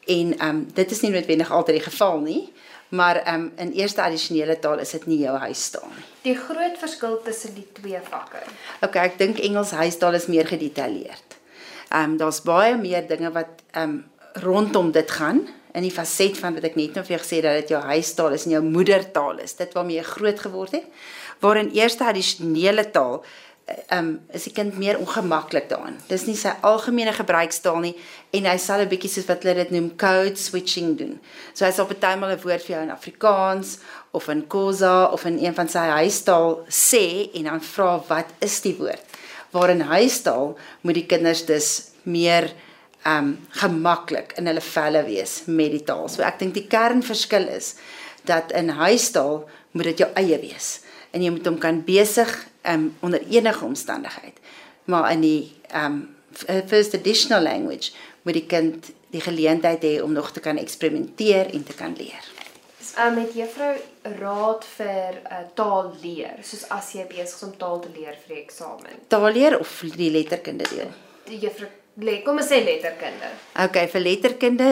en 0.06 0.36
um 0.48 0.66
dit 0.74 0.90
is 0.90 1.00
nie 1.00 1.10
noodwendig 1.10 1.50
altyd 1.50 1.76
die 1.76 1.90
geval 1.90 2.20
nie 2.20 2.52
maar 2.88 3.22
um, 3.34 3.52
in 3.56 3.72
eerste 3.72 4.02
addisionele 4.02 4.58
taal 4.58 4.78
is 4.78 4.90
dit 4.90 5.06
nie 5.06 5.18
jou 5.24 5.36
huistaal 5.38 5.88
nie. 5.90 6.04
Die 6.22 6.36
groot 6.38 6.78
verskil 6.78 7.18
tussen 7.24 7.54
die 7.54 7.66
twee 7.72 8.00
vakke. 8.10 8.42
OK, 8.82 8.96
ek 8.96 9.18
dink 9.18 9.42
Engels 9.42 9.74
huistaal 9.76 10.18
is 10.18 10.28
meer 10.30 10.46
gedetailleerd. 10.46 11.38
Ehm 11.90 12.12
um, 12.12 12.16
daar's 12.20 12.42
baie 12.46 12.76
meer 12.76 13.06
dinge 13.08 13.32
wat 13.34 13.62
ehm 13.72 13.82
um, 13.82 14.04
rondom 14.42 14.90
dit 14.92 15.10
gaan 15.10 15.46
in 15.72 15.84
die 15.84 15.92
faset 15.92 16.36
van 16.38 16.54
wat 16.56 16.64
ek 16.68 16.74
net 16.76 16.96
nou 16.96 17.04
vir 17.04 17.16
jou 17.16 17.22
gesê 17.22 17.38
dat 17.44 17.62
dit 17.62 17.70
jou 17.72 17.80
huistaal 17.80 18.34
is 18.36 18.44
en 18.44 18.56
jou 18.56 18.64
moedertaal 18.64 19.38
is. 19.44 19.56
Dit 19.56 19.72
waarmee 19.72 19.96
jy 19.96 20.02
groot 20.04 20.40
geword 20.40 20.76
het. 20.76 20.90
waarin 21.40 21.70
eerste 21.74 22.04
addisionele 22.04 22.90
taal 22.90 23.24
um 23.90 24.20
is 24.30 24.44
die 24.46 24.52
kind 24.54 24.76
meer 24.78 24.98
ongemaklik 24.98 25.66
daarin. 25.70 25.96
Dis 26.06 26.26
nie 26.28 26.36
sy 26.38 26.52
algemene 26.66 27.10
gebruikstaal 27.16 27.80
nie 27.82 27.94
en 28.36 28.46
hy 28.46 28.56
sal 28.62 28.84
'n 28.84 28.90
bietjie 28.90 29.10
soos 29.10 29.26
wat 29.26 29.42
hulle 29.42 29.64
dit 29.64 29.72
noem 29.74 29.88
code 29.98 30.38
switching 30.38 30.94
doen. 30.98 31.18
So 31.54 31.64
hy 31.64 31.72
sal 31.72 31.90
partymal 31.90 32.30
'n 32.30 32.42
woord 32.44 32.62
vir 32.62 32.76
jou 32.76 32.82
in 32.82 32.94
Afrikaans 32.94 33.78
of 34.12 34.28
in 34.28 34.46
Khoza 34.46 35.10
of 35.12 35.24
in 35.24 35.38
een 35.42 35.54
van 35.54 35.68
sy 35.68 35.86
huistaal 35.98 36.64
sê 36.70 37.30
en 37.34 37.44
dan 37.44 37.60
vra 37.60 37.98
wat 38.08 38.30
is 38.40 38.60
die 38.60 38.76
woord? 38.78 39.02
Waarin 39.50 39.80
huistaal 39.80 40.56
moet 40.82 40.94
die 40.94 41.06
kinders 41.06 41.44
dus 41.44 41.90
meer 42.04 42.52
um 43.04 43.46
gemaklik 43.50 44.32
in 44.38 44.46
hulle 44.46 44.60
velle 44.60 45.02
wees 45.04 45.42
met 45.46 45.70
die 45.70 45.84
taal. 45.84 46.08
So 46.08 46.22
ek 46.22 46.38
dink 46.38 46.54
die 46.54 46.68
kernverskil 46.68 47.48
is 47.48 47.74
dat 48.24 48.52
in 48.52 48.68
huistaal 48.68 49.48
moet 49.72 49.84
dit 49.84 49.98
jou 49.98 50.10
eie 50.14 50.38
wees 50.38 50.80
en 51.10 51.22
jy 51.22 51.30
moet 51.30 51.46
hom 51.46 51.58
kan 51.58 51.82
besig 51.84 52.30
um, 52.68 52.96
onder 53.00 53.22
enige 53.28 53.64
omstandigheid. 53.64 54.38
Maar 54.84 55.12
in 55.12 55.20
die 55.20 55.52
um 55.74 56.14
first 56.66 56.94
additional 56.94 57.42
language 57.42 57.92
moet 58.22 58.34
die 58.34 58.46
kind 58.46 58.90
die 59.10 59.20
geleentheid 59.20 59.82
hê 59.82 60.00
om 60.02 60.12
nog 60.12 60.30
te 60.32 60.40
kan 60.40 60.58
eksperimenteer 60.58 61.52
en 61.54 61.64
te 61.64 61.74
kan 61.74 61.94
leer. 61.96 62.24
Um, 62.96 63.14
met 63.14 63.34
juffrou 63.36 63.74
raad 64.16 64.64
vir 64.76 65.18
uh, 65.28 65.42
taal 65.54 65.90
leer, 66.02 66.38
soos 66.40 66.62
as 66.72 66.94
jy 66.96 67.04
besig 67.10 67.34
is 67.36 67.42
om 67.44 67.52
taal 67.60 67.80
te 67.84 67.90
leer 67.92 68.14
vir 68.22 68.34
die 68.34 68.38
eksamen. 68.40 69.02
Taal 69.12 69.26
leer 69.36 69.58
of 69.60 69.72
die 69.96 70.08
letterkunde 70.14 70.64
deel? 70.70 70.94
Die 71.28 71.40
juffrou 71.42 71.68
lê, 72.00 72.22
kom 72.24 72.40
ons 72.40 72.48
sê 72.48 72.62
letterkunde. 72.64 73.28
Okay, 73.66 73.84
vir 73.92 74.04
letterkunde 74.06 74.70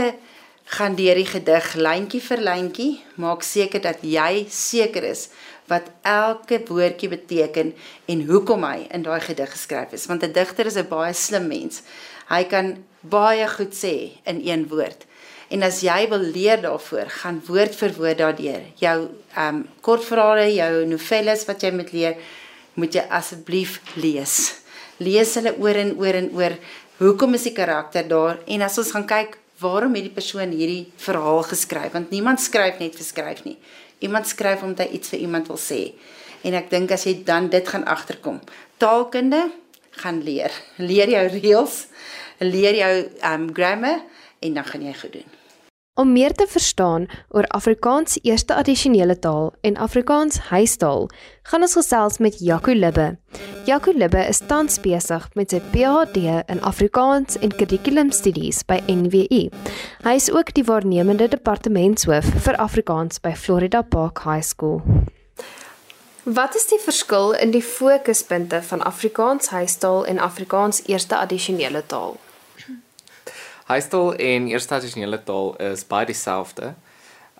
gaan 0.65 0.95
deur 0.97 1.15
die 1.15 1.29
gedig 1.29 1.75
lyntjie 1.75 2.21
vir 2.25 2.41
lyntjie, 2.41 2.93
maak 3.21 3.43
seker 3.43 3.83
dat 3.85 4.03
jy 4.03 4.47
seker 4.51 5.05
is 5.05 5.29
wat 5.69 5.89
elke 6.03 6.59
woordjie 6.69 7.09
beteken 7.09 7.73
en 8.11 8.25
hoekom 8.29 8.65
hy 8.65 8.87
in 8.93 9.05
daai 9.05 9.21
gedig 9.25 9.51
geskryf 9.53 9.93
is, 9.93 10.07
want 10.07 10.23
'n 10.25 10.33
digter 10.33 10.67
is 10.67 10.77
'n 10.77 10.89
baie 10.89 11.15
slim 11.15 11.49
mens. 11.49 11.83
Hy 12.29 12.45
kan 12.45 12.85
baie 13.01 13.49
goed 13.49 13.73
sê 13.73 14.13
in 14.25 14.41
een 14.45 14.69
woord. 14.69 15.05
En 15.51 15.63
as 15.63 15.81
jy 15.81 16.09
wil 16.09 16.25
leer 16.35 16.63
daarvoor, 16.63 17.09
gaan 17.09 17.43
woord 17.47 17.75
vir 17.75 17.93
woord 17.99 18.19
daardeur. 18.19 18.63
Jou 18.81 19.09
ehm 19.37 19.55
um, 19.55 19.69
kortverhale, 19.81 20.55
jou 20.55 20.87
novelles 20.87 21.45
wat 21.45 21.63
jy 21.63 21.71
moet 21.71 21.93
leer, 21.93 22.17
moet 22.75 22.95
jy 22.95 23.05
asseblief 23.11 23.81
lees. 23.95 24.55
Lees 24.99 25.35
hulle 25.35 25.55
oor 25.59 25.75
en 25.75 25.95
oor 25.99 26.15
en 26.15 26.31
oor. 26.35 26.57
Hoekom 26.99 27.35
is 27.35 27.43
die 27.43 27.53
karakter 27.53 28.09
daar? 28.09 28.39
En 28.47 28.63
as 28.63 28.79
ons 28.79 28.91
gaan 28.91 29.07
kyk, 29.07 29.39
waarom 29.65 29.97
het 29.97 30.07
die 30.07 30.15
persoon 30.15 30.53
hierdie 30.53 30.93
verhaal 31.01 31.43
geskryf? 31.49 31.93
Want 31.97 32.13
niemand 32.15 32.43
skryf 32.45 32.81
net 32.83 32.97
vir 32.99 33.07
skryf 33.07 33.45
nie. 33.49 33.57
Iemand 34.05 34.29
skryf 34.29 34.63
omdat 34.63 34.89
hy 34.89 34.99
iets 34.99 35.15
vir 35.15 35.25
iemand 35.25 35.49
wil 35.49 35.61
sê. 35.61 35.81
En 36.45 36.57
ek 36.59 36.69
dink 36.73 36.93
as 36.93 37.07
jy 37.09 37.17
dan 37.25 37.49
dit 37.53 37.69
gaan 37.69 37.87
agterkom, 37.89 38.43
taalkunde 38.83 39.47
gaan 40.03 40.21
leer. 40.27 40.53
Leer 40.77 41.15
jou 41.15 41.25
reëls, 41.39 41.79
leer 42.45 42.77
jou 42.83 42.93
um 43.33 43.49
grammar 43.57 44.05
en 44.45 44.61
dan 44.61 44.69
gaan 44.69 44.85
jy 44.85 44.95
goed 45.01 45.17
doen. 45.21 45.44
Om 45.97 46.13
meer 46.13 46.33
te 46.35 46.47
verstaan 46.51 47.07
oor 47.29 47.47
Afrikaans 47.55 48.19
eerste 48.23 48.55
addisionele 48.55 49.15
taal 49.19 49.53
en 49.61 49.77
Afrikaans 49.77 50.39
huistaal, 50.49 51.05
gaan 51.43 51.63
ons 51.63 51.77
gesels 51.79 52.19
met 52.19 52.41
Jaco 52.43 52.75
Libbe. 52.75 53.13
Jaco 53.65 53.95
Libbe 53.95 54.25
is 54.27 54.41
tans 54.49 54.81
besig 54.83 55.29
met 55.39 55.55
sy 55.55 55.61
PhD 55.71 56.25
in 56.51 56.65
Afrikaans 56.67 57.39
en 57.39 57.55
kurrikulumstudies 57.55 58.65
by 58.67 58.81
NWU. 58.91 59.45
Hy 60.03 60.17
is 60.19 60.27
ook 60.35 60.51
die 60.59 60.67
waarnemende 60.67 61.31
departementshoof 61.31 62.27
vir 62.49 62.59
Afrikaans 62.67 63.23
by 63.23 63.37
Florida 63.39 63.87
Park 63.87 64.27
High 64.27 64.43
School. 64.43 64.83
Wat 66.27 66.59
is 66.59 66.67
die 66.75 66.83
verskil 66.83 67.39
in 67.39 67.55
die 67.55 67.63
fokuspunte 67.63 68.65
van 68.67 68.83
Afrikaans 68.83 69.55
huistaal 69.55 70.03
en 70.11 70.19
Afrikaans 70.19 70.83
eerste 70.91 71.23
addisionele 71.23 71.87
taal? 71.87 72.19
Huistaal 73.65 74.15
en 74.15 74.47
eerste 74.47 74.75
addisionele 74.77 75.23
taal 75.25 75.55
is 75.57 75.87
baie 75.89 76.05
dieselfde. 76.07 76.75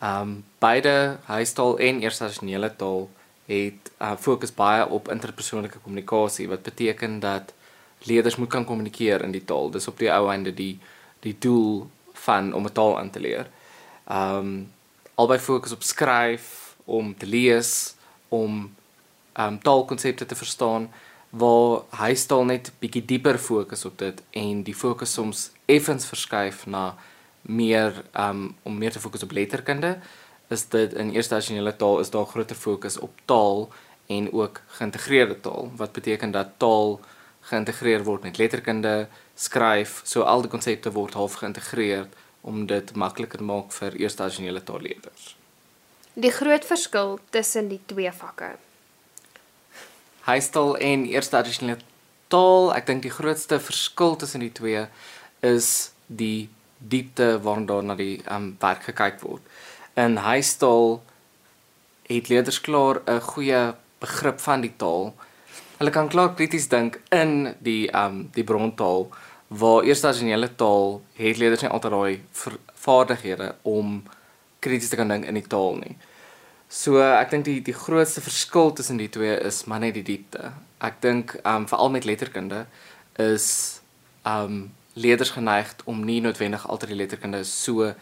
Um 0.01 0.39
beide 0.59 1.19
huistaal 1.29 1.77
en 1.79 2.01
eerste 2.01 2.25
addisionele 2.25 2.71
taal 2.81 3.11
het 3.45 3.91
uh, 4.01 4.15
fokus 4.17 4.55
baie 4.57 4.87
op 4.89 5.11
interpersoonlike 5.13 5.83
kommunikasie 5.85 6.49
wat 6.49 6.63
beteken 6.65 7.21
dat 7.21 7.53
leerders 8.09 8.37
moet 8.37 8.49
kan 8.49 8.65
kommunikeer 8.65 9.21
in 9.23 9.37
die 9.37 9.45
taal. 9.45 9.69
Dis 9.71 9.89
op 9.89 10.01
die 10.01 10.09
ou 10.13 10.31
einde 10.33 10.55
die 10.55 10.79
die 11.21 11.37
doel 11.39 11.91
van 12.25 12.53
om 12.57 12.65
'n 12.65 12.73
taal 12.73 12.99
aan 12.99 13.11
te 13.11 13.21
leer. 13.21 13.47
Um 14.09 14.73
albei 15.15 15.39
fokus 15.39 15.73
op 15.73 15.83
skryf, 15.83 16.77
om 16.85 17.17
te 17.17 17.27
lees, 17.27 17.95
om 18.29 18.75
um 19.37 19.59
taalkonsepte 19.61 20.27
te 20.27 20.35
verstaan 20.35 20.89
waar 21.39 21.83
huistaal 21.99 22.45
net 22.45 22.71
bietjie 22.79 23.05
dieper 23.05 23.39
fokus 23.39 23.85
op 23.85 23.99
dit 23.99 24.21
en 24.43 24.63
die 24.67 24.75
fokus 24.75 25.13
soms 25.19 25.49
effens 25.67 26.07
verskuif 26.07 26.67
na 26.67 26.85
meer 27.43 28.05
um 28.27 28.47
om 28.63 28.79
meer 28.79 28.95
te 28.95 29.03
fokus 29.03 29.27
op 29.27 29.35
letterkunde 29.35 29.97
is 30.55 30.69
dit 30.75 30.95
in 30.95 31.11
eerste 31.17 31.35
addisionele 31.35 31.77
taal 31.77 31.99
is 32.01 32.13
daar 32.15 32.27
groter 32.31 32.57
fokus 32.57 32.99
op 32.99 33.19
taal 33.25 33.69
en 34.07 34.33
ook 34.33 34.61
geïntegreerde 34.79 35.41
taal 35.41 35.71
wat 35.77 35.93
beteken 35.93 36.31
dat 36.31 36.55
taal 36.57 37.01
geïntegreer 37.51 38.05
word 38.05 38.23
met 38.23 38.39
letterkunde 38.39 39.09
skryf 39.35 40.01
so 40.05 40.23
al 40.23 40.45
die 40.45 40.51
konsepte 40.51 40.93
word 40.93 41.17
half 41.19 41.41
geïntegreer 41.43 42.07
om 42.41 42.67
dit 42.67 42.95
makliker 42.95 43.41
te 43.41 43.49
maak 43.49 43.73
vir 43.73 43.97
eerste 44.01 44.23
addisionele 44.23 44.63
taalleerders. 44.65 45.35
Die 46.15 46.31
groot 46.31 46.65
verskil 46.69 47.19
tussen 47.35 47.71
die 47.73 47.81
twee 47.91 48.13
vakke. 48.13 48.55
Huistaal 50.25 50.77
en 50.81 51.05
eerste 51.05 51.37
addisionele 51.37 51.83
taal, 52.33 52.71
ek 52.73 52.87
dink 52.89 53.03
die 53.05 53.13
grootste 53.13 53.59
verskil 53.61 54.15
tussen 54.17 54.41
die 54.41 54.53
twee 54.57 54.87
is 55.45 55.67
die 56.09 56.49
diepte 56.81 57.27
waarna 57.45 57.83
na 57.85 57.97
die 57.99 58.23
um, 58.33 58.55
werk 58.63 58.87
gekyk 58.89 59.21
word. 59.21 59.45
In 60.01 60.17
huistaal 60.25 61.03
het 62.09 62.31
leerders 62.33 62.61
klaar 62.65 63.03
'n 63.05 63.21
goeie 63.21 63.75
begrip 64.01 64.41
van 64.41 64.65
die 64.65 64.73
taal. 64.77 65.13
Hulle 65.77 65.93
kan 65.93 66.09
klaar 66.09 66.33
krities 66.35 66.69
dink 66.73 67.01
in 67.13 67.55
die 67.61 67.93
um 67.93 68.31
die 68.33 68.45
brontaal 68.45 69.09
waar 69.49 69.85
eerste 69.85 70.09
addisionele 70.09 70.49
taal 70.57 71.03
het 71.21 71.37
leerders 71.37 71.63
nie 71.63 71.71
altyd 71.71 71.93
daai 71.93 72.21
vaardighede 72.87 73.55
om 73.63 74.03
krities 74.59 74.89
te 74.89 74.97
kan 74.97 75.09
dink 75.09 75.25
in 75.25 75.35
die 75.35 75.49
taal 75.49 75.77
nie. 75.85 75.97
So 76.69 76.99
ek 77.03 77.31
dink 77.31 77.45
die 77.45 77.61
die 77.63 77.77
grootste 77.77 78.21
verskil 78.25 78.73
tussen 78.73 78.99
die 78.99 79.11
twee 79.13 79.37
is 79.37 79.65
maar 79.71 79.81
net 79.81 79.95
die 79.95 80.07
diepte. 80.07 80.53
Ek 80.81 81.01
dink 81.01 81.37
um 81.45 81.69
veral 81.71 81.93
met 81.95 82.05
letterkunde 82.05 82.67
is 83.21 83.81
um 84.25 84.73
leerders 84.95 85.31
geneig 85.35 85.75
om 85.85 86.05
nie 86.05 86.21
noodwendig 86.21 86.67
altyd 86.69 86.95
die 86.95 87.01
letterkunde 87.03 87.45
so 87.45 87.93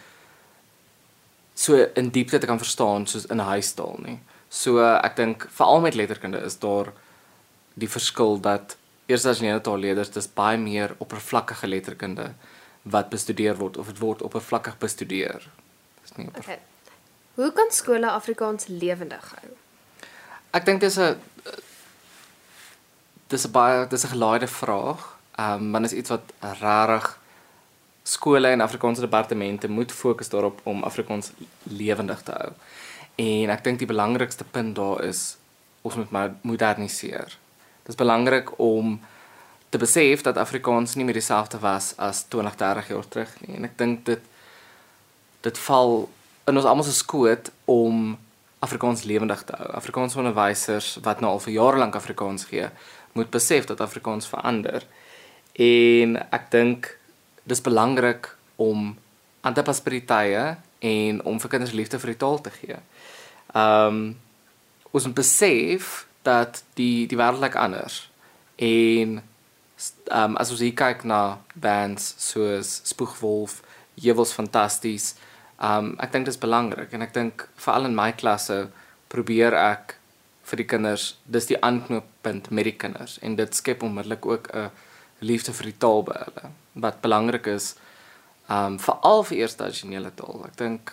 so 1.54 1.76
in 2.00 2.10
diepte 2.10 2.38
te 2.38 2.46
kan 2.46 2.58
verstaan 2.58 3.06
soos 3.06 3.26
in 3.26 3.40
'n 3.40 3.50
huistaal 3.54 3.98
nie. 4.04 4.18
So 4.48 4.78
ek 4.80 5.16
dink 5.16 5.46
veral 5.50 5.80
met 5.80 5.94
letterkunde 5.94 6.38
is 6.38 6.58
daar 6.58 6.92
die 7.74 7.88
verskil 7.88 8.40
dat 8.40 8.76
eers 9.06 9.26
as 9.26 9.42
al 9.42 9.78
leerders 9.78 10.10
dis 10.10 10.28
baie 10.28 10.58
meer 10.58 10.94
oppervlakkige 10.98 11.66
letterkunde 11.66 12.34
wat 12.82 13.10
bestudeer 13.10 13.56
word 13.56 13.76
of 13.76 13.86
dit 13.86 13.98
word 13.98 14.22
oppervlakkig 14.22 14.78
bestudeer. 14.78 15.48
Dis 16.02 16.16
nie 16.16 16.26
oppervlakkig. 16.26 16.62
Okay. 16.62 16.71
Hoe 17.34 17.52
kan 17.52 17.70
skole 17.70 18.10
Afrikaans 18.10 18.66
lewendig 18.66 19.34
hou? 19.36 19.52
Ek 20.52 20.64
dink 20.64 20.80
dis 20.80 20.98
'n 20.98 21.16
dis 23.28 23.46
'n 23.46 23.50
baie 23.50 23.86
dis 23.88 24.04
'n 24.04 24.12
gelaaide 24.14 24.46
vraag. 24.46 25.18
Ehm 25.38 25.62
um, 25.62 25.72
want 25.72 25.84
is 25.84 25.92
iets 25.92 26.10
wat 26.10 26.32
rarig 26.60 27.18
skole 28.02 28.48
en 28.48 28.60
Afrikaanse 28.60 29.00
departemente 29.00 29.68
moet 29.68 29.92
fokus 29.92 30.28
daarop 30.28 30.60
om 30.62 30.82
Afrikaans 30.82 31.30
lewendig 31.62 32.22
te 32.22 32.32
hou. 32.32 32.52
En 33.14 33.50
ek 33.50 33.64
dink 33.64 33.78
die 33.78 33.86
belangrikste 33.86 34.44
punt 34.44 34.76
daar 34.76 35.04
is 35.04 35.36
ons 35.82 35.94
moet 35.94 36.42
moderniseer. 36.42 37.38
Dit 37.82 37.88
is 37.88 37.94
belangrik 37.94 38.58
om 38.58 39.00
te 39.68 39.78
besef 39.78 40.20
dat 40.20 40.36
Afrikaans 40.36 40.94
nie 40.94 41.04
meer 41.04 41.14
dieselfde 41.14 41.58
was 41.58 41.94
as 41.96 42.24
20, 42.28 42.56
30 42.56 42.88
jaar 42.88 43.08
terug 43.08 43.40
nie. 43.40 43.56
En 43.56 43.64
ek 43.64 43.78
dink 43.78 44.04
dit 44.04 44.20
dit 45.40 45.58
val 45.58 46.08
in 46.46 46.56
ons 46.56 46.66
almal 46.66 46.86
se 46.86 46.94
skoot 46.96 47.50
om 47.70 48.16
Afrikaans 48.62 49.02
lewendig 49.02 49.44
te 49.44 49.56
hou. 49.58 49.68
Afrikaanse 49.74 50.18
onderwysers 50.22 50.96
wat 51.02 51.22
nou 51.22 51.32
al 51.34 51.42
vir 51.42 51.56
jare 51.56 51.80
lank 51.82 51.96
Afrikaans 51.98 52.46
gee, 52.50 52.68
moet 53.12 53.30
besef 53.30 53.66
dat 53.66 53.80
Afrikaans 53.80 54.28
verander. 54.30 54.86
En 55.58 56.16
ek 56.30 56.50
dink 56.54 56.92
dis 57.48 57.62
belangrik 57.62 58.30
om 58.56 58.92
aan 59.42 59.54
te 59.54 59.64
pas 59.66 59.82
by 59.82 59.96
die 59.96 60.04
tye 60.06 60.44
en 60.82 61.18
om 61.26 61.40
vir 61.42 61.50
kinders 61.50 61.74
liefde 61.74 61.98
vir 62.02 62.14
die 62.14 62.20
taal 62.22 62.38
te 62.42 62.54
gee. 62.60 62.78
Um 63.58 64.14
ons 64.92 65.06
moet 65.08 65.16
besef 65.16 66.04
dat 66.22 66.62
die 66.78 67.08
die 67.08 67.18
wêreld 67.18 67.42
lyk 67.42 67.58
anders. 67.58 68.04
En 68.62 69.18
um 70.14 70.38
as 70.38 70.54
ons 70.54 70.62
hier 70.62 70.76
kyk 70.78 71.02
na 71.08 71.40
bands 71.54 72.12
soos 72.22 72.80
Spoegwolf, 72.86 73.60
Jewels 73.98 74.34
fantasties, 74.36 75.14
Um 75.62 75.92
ek 76.02 76.12
dink 76.12 76.26
dit 76.26 76.34
is 76.34 76.40
belangrik 76.42 76.92
en 76.92 77.02
ek 77.02 77.14
dink 77.14 77.48
veral 77.56 77.86
in 77.86 77.94
my 77.94 78.10
klasse 78.18 78.66
probeer 79.12 79.54
ek 79.54 79.96
vir 80.50 80.58
die 80.58 80.66
kinders, 80.66 81.04
dis 81.24 81.46
die 81.46 81.60
aanknooppunt 81.62 82.50
met 82.50 82.66
die 82.66 82.74
kinders 82.74 83.18
en 83.22 83.36
dit 83.38 83.54
skep 83.54 83.84
onmiddellik 83.86 84.26
ook 84.26 84.50
'n 84.54 84.70
liefde 85.20 85.52
vir 85.52 85.70
die 85.70 85.78
taal 85.78 86.02
by 86.02 86.18
hulle 86.24 86.50
wat 86.74 87.00
belangrik 87.00 87.46
is 87.46 87.74
um 88.48 88.78
veral 88.78 89.22
vir 89.24 89.38
eerste 89.38 89.64
addisionele 89.64 90.10
taal. 90.14 90.44
Ek 90.46 90.56
dink 90.56 90.92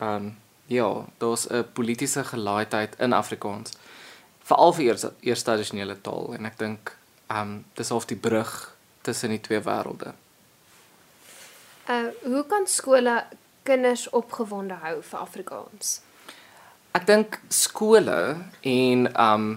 um 0.00 0.36
ja, 0.66 1.04
daar's 1.18 1.46
'n 1.50 1.64
politieke 1.72 2.24
gelaaidheid 2.24 2.96
in 2.98 3.12
Afrikaans 3.12 3.72
veral 4.40 4.72
vir 4.72 5.12
eerste 5.20 5.50
addisionele 5.50 5.96
taal 6.02 6.34
en 6.34 6.46
ek 6.46 6.58
dink 6.58 6.96
um 7.30 7.64
dis 7.74 7.88
half 7.88 8.06
die 8.06 8.16
brug 8.16 8.76
tussen 9.02 9.30
die 9.30 9.40
twee 9.40 9.60
wêrelde. 9.60 10.14
Uh 11.88 12.10
hoe 12.24 12.44
kan 12.46 12.66
skole 12.66 13.24
kinders 13.66 14.06
opgewonde 14.14 14.78
hou 14.82 14.98
vir 15.02 15.20
Afrikaans? 15.20 16.00
Ek 16.96 17.06
dink 17.08 17.40
skole 17.52 18.20
en 18.62 19.08
um 19.20 19.48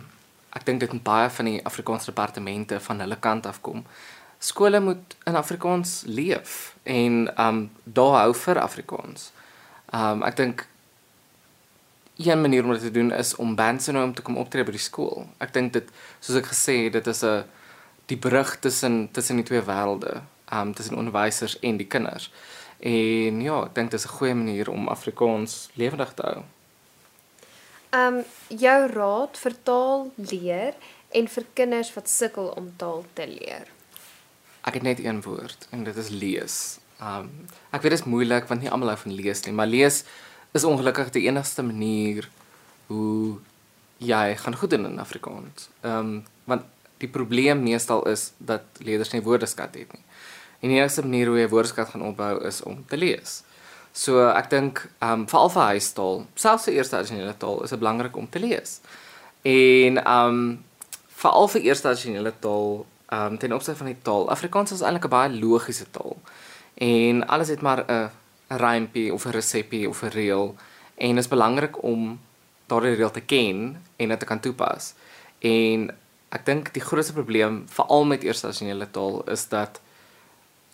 ek 0.58 0.66
dink 0.66 0.82
dit 0.82 0.94
moet 0.96 1.06
baie 1.06 1.28
van 1.30 1.48
die 1.48 1.60
Afrikaanse 1.70 2.10
departemente 2.10 2.80
van 2.84 3.04
hulle 3.04 3.20
kant 3.22 3.46
af 3.46 3.62
kom. 3.66 3.86
Skole 4.42 4.82
moet 4.84 5.16
in 5.30 5.38
Afrikaans 5.38 6.02
leef 6.08 6.74
en 6.84 7.28
um 7.38 7.62
daar 7.84 8.18
hou 8.24 8.34
vir 8.46 8.60
Afrikaans. 8.64 9.30
Um 9.94 10.26
ek 10.28 10.40
dink 10.42 10.66
een 12.20 12.42
manier 12.42 12.66
om 12.66 12.74
dit 12.76 12.82
te 12.82 12.92
doen 12.92 13.14
is 13.16 13.36
om 13.36 13.56
bands 13.56 13.88
nou 13.88 14.04
om 14.04 14.14
te 14.14 14.26
kom 14.26 14.38
optree 14.38 14.66
by 14.68 14.76
die 14.76 14.84
skool. 14.84 15.28
Ek 15.40 15.54
dink 15.56 15.74
dit 15.78 15.88
soos 16.20 16.42
ek 16.42 16.52
gesê 16.52 16.76
het, 16.86 16.98
dit 16.98 17.08
is 17.08 17.24
'n 17.24 17.46
die 18.12 18.18
brug 18.18 18.60
tussen 18.60 19.12
tussen 19.12 19.36
die 19.36 19.46
twee 19.46 19.62
wêrelde, 19.62 20.22
um 20.52 20.74
tussen 20.74 20.98
onderwysers 20.98 21.60
en 21.60 21.78
die 21.78 21.88
kinders. 21.88 22.32
En 22.80 23.42
ja, 23.42 23.58
ek 23.66 23.76
dink 23.76 23.92
dit 23.92 24.00
is 24.00 24.06
'n 24.06 24.16
goeie 24.18 24.34
manier 24.34 24.70
om 24.70 24.88
Afrikaans 24.88 25.70
lewendig 25.74 26.14
te 26.14 26.24
hou. 26.24 26.44
Um 27.92 28.24
jou 28.48 28.88
raad 28.88 29.38
vir 29.38 29.56
taal 29.64 30.12
leer 30.16 30.74
en 31.10 31.28
vir 31.28 31.46
kinders 31.54 31.94
wat 31.94 32.10
sukkel 32.10 32.48
om 32.56 32.74
taal 32.78 33.06
te 33.14 33.28
leer. 33.28 33.68
Ek 34.62 34.74
het 34.74 34.84
net 34.84 35.00
een 35.00 35.22
woord 35.22 35.68
en 35.72 35.84
dit 35.84 35.96
is 35.96 36.10
lees. 36.10 36.80
Um 37.02 37.48
ek 37.72 37.82
weet 37.82 37.92
dit 37.92 38.00
is 38.00 38.06
moeilik 38.06 38.48
want 38.48 38.62
nie 38.62 38.70
almal 38.70 38.94
hou 38.94 38.98
van 38.98 39.14
lees 39.14 39.42
nie, 39.46 39.54
maar 39.54 39.68
lees 39.68 40.04
is 40.54 40.64
ongelukkig 40.64 41.12
die 41.12 41.28
enigste 41.28 41.64
manier 41.64 42.30
hoe 42.88 43.40
jy 43.98 44.36
gaan 44.36 44.56
goed 44.56 44.70
doen 44.70 44.86
in 44.86 45.00
Afrikaans. 45.00 45.70
Um 45.82 46.26
want 46.46 46.64
die 47.00 47.10
probleem 47.10 47.64
meestal 47.64 48.06
is 48.08 48.32
dat 48.38 48.62
leerders 48.78 49.12
nie 49.12 49.24
woordeskat 49.24 49.76
het 49.76 49.94
nie. 49.94 50.04
En 50.60 50.70
die 50.70 50.78
enigste 50.78 51.02
manier 51.02 51.28
hoe 51.28 51.40
jy 51.40 51.48
woordeskat 51.48 51.90
gaan 51.90 52.04
opbou 52.04 52.34
is 52.48 52.62
om 52.64 52.84
te 52.88 52.98
lees. 52.98 53.44
So 53.92 54.28
ek 54.30 54.50
dink 54.52 54.84
um 55.04 55.26
veral 55.28 55.50
vir 55.50 55.68
huistaal, 55.74 56.26
selfs 56.36 56.68
vir 56.68 56.78
eerste 56.78 56.98
addisionele 57.00 57.36
taal 57.42 57.64
is 57.64 57.74
dit 57.74 57.80
belangrik 57.80 58.16
om 58.18 58.30
te 58.30 58.40
lees. 58.40 58.80
En 59.48 60.00
um 60.04 60.40
veral 61.22 61.48
vir 61.56 61.68
eerste 61.70 61.90
addisionele 61.90 62.34
taal 62.44 62.86
um 63.16 63.38
ten 63.42 63.54
opsigte 63.54 63.80
van 63.82 63.92
die 63.94 64.02
taal, 64.06 64.30
Afrikaans 64.30 64.76
is 64.76 64.82
eintlik 64.82 65.06
'n 65.10 65.16
baie 65.16 65.40
logiese 65.40 65.86
taal. 65.92 66.18
En 66.76 67.28
alles 67.28 67.48
het 67.48 67.62
maar 67.62 67.84
'n 67.88 68.12
rympie 68.50 69.14
of 69.14 69.26
'n 69.26 69.32
resepie 69.32 69.90
of 69.90 70.04
'n 70.04 70.14
reël 70.14 70.56
en 70.96 71.16
dit 71.16 71.24
is 71.24 71.28
belangrik 71.28 71.84
om 71.84 72.20
daardie 72.68 72.96
reël 72.96 73.12
te 73.12 73.22
ken 73.22 73.84
en 73.96 74.10
dit 74.10 74.20
te 74.20 74.26
kan 74.26 74.40
toepas. 74.40 74.94
En 75.40 75.92
ek 76.30 76.46
dink 76.46 76.74
die 76.74 76.82
grootste 76.82 77.14
probleem 77.14 77.64
veral 77.68 78.06
met 78.06 78.24
eerste 78.24 78.48
addisionele 78.48 78.92
taal 78.92 79.24
is 79.30 79.48
dat 79.48 79.82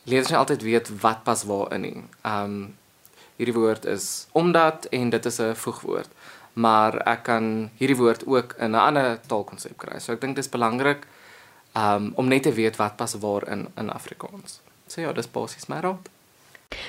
leerders 0.05 0.31
nie 0.31 0.39
altyd 0.39 0.63
weet 0.65 0.89
wat 1.01 1.23
pas 1.23 1.43
waar 1.43 1.73
in 1.73 1.81
nie. 1.81 2.03
Um 2.25 2.75
hierdie 3.35 3.55
woord 3.55 3.85
is 3.85 4.27
omdat 4.31 4.85
en 4.95 5.09
dit 5.09 5.25
is 5.25 5.39
'n 5.39 5.55
voegwoord. 5.55 6.09
Maar 6.53 6.97
ek 7.07 7.23
kan 7.23 7.69
hierdie 7.77 7.97
woord 7.97 8.25
ook 8.25 8.55
in 8.59 8.71
'n 8.71 8.75
ander 8.75 9.19
taalkonsep 9.27 9.77
kry. 9.77 9.99
So 9.99 10.13
ek 10.13 10.21
dink 10.21 10.35
dit 10.35 10.45
is 10.45 10.51
belangrik 10.51 11.07
um 11.75 12.13
om 12.15 12.27
net 12.27 12.43
te 12.43 12.53
weet 12.53 12.75
wat 12.75 12.95
pas 12.95 13.13
waar 13.13 13.47
in 13.47 13.67
in 13.77 13.89
Afrikaans. 13.89 14.61
So 14.87 15.01
ja, 15.01 15.11
dis 15.13 15.31
basies 15.31 15.67
my 15.67 15.79
raad. 15.79 16.09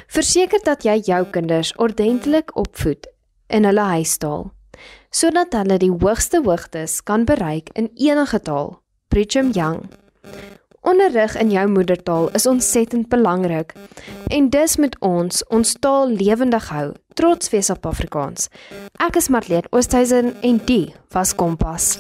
Verseker 0.07 0.61
dat 0.63 0.83
jy 0.83 1.01
jou 1.05 1.25
kinders 1.31 1.73
ordentlik 1.77 2.57
opvoed 2.57 3.07
in 3.47 3.65
hulle 3.65 3.81
huistaal 3.81 4.53
sodat 5.11 5.53
hulle 5.53 5.79
die 5.79 5.91
hoogste 5.91 6.43
hoogtes 6.45 7.03
kan 7.03 7.25
bereik 7.25 7.69
in 7.73 7.91
enige 7.95 8.41
taal. 8.41 8.83
Brigham 9.09 9.51
Young 9.51 9.89
Onderrig 10.87 11.35
in 11.35 11.51
jou 11.51 11.69
moedertaal 11.69 12.29
is 12.31 12.47
ontsettend 12.47 13.09
belangrik 13.09 13.73
en 14.27 14.51
dis 14.51 14.77
moet 14.77 14.95
ons 15.03 15.43
ons 15.51 15.73
taal 15.83 16.13
lewendig 16.15 16.69
hou, 16.71 16.93
trots 17.19 17.51
wees 17.51 17.71
op 17.75 17.89
Afrikaans. 17.91 18.47
Ek 19.03 19.19
is 19.19 19.27
Marlene 19.35 19.67
Oosthuizen 19.75 20.31
en 20.47 20.63
die 20.71 20.95
was 21.17 21.35
Kompas. 21.35 21.91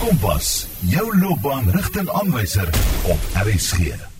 Kompas, 0.00 0.56
jou 0.88 1.04
loopbaan 1.20 1.68
rigtingaanwyser 1.76 2.72
op 3.12 3.30
RSG. 3.44 4.13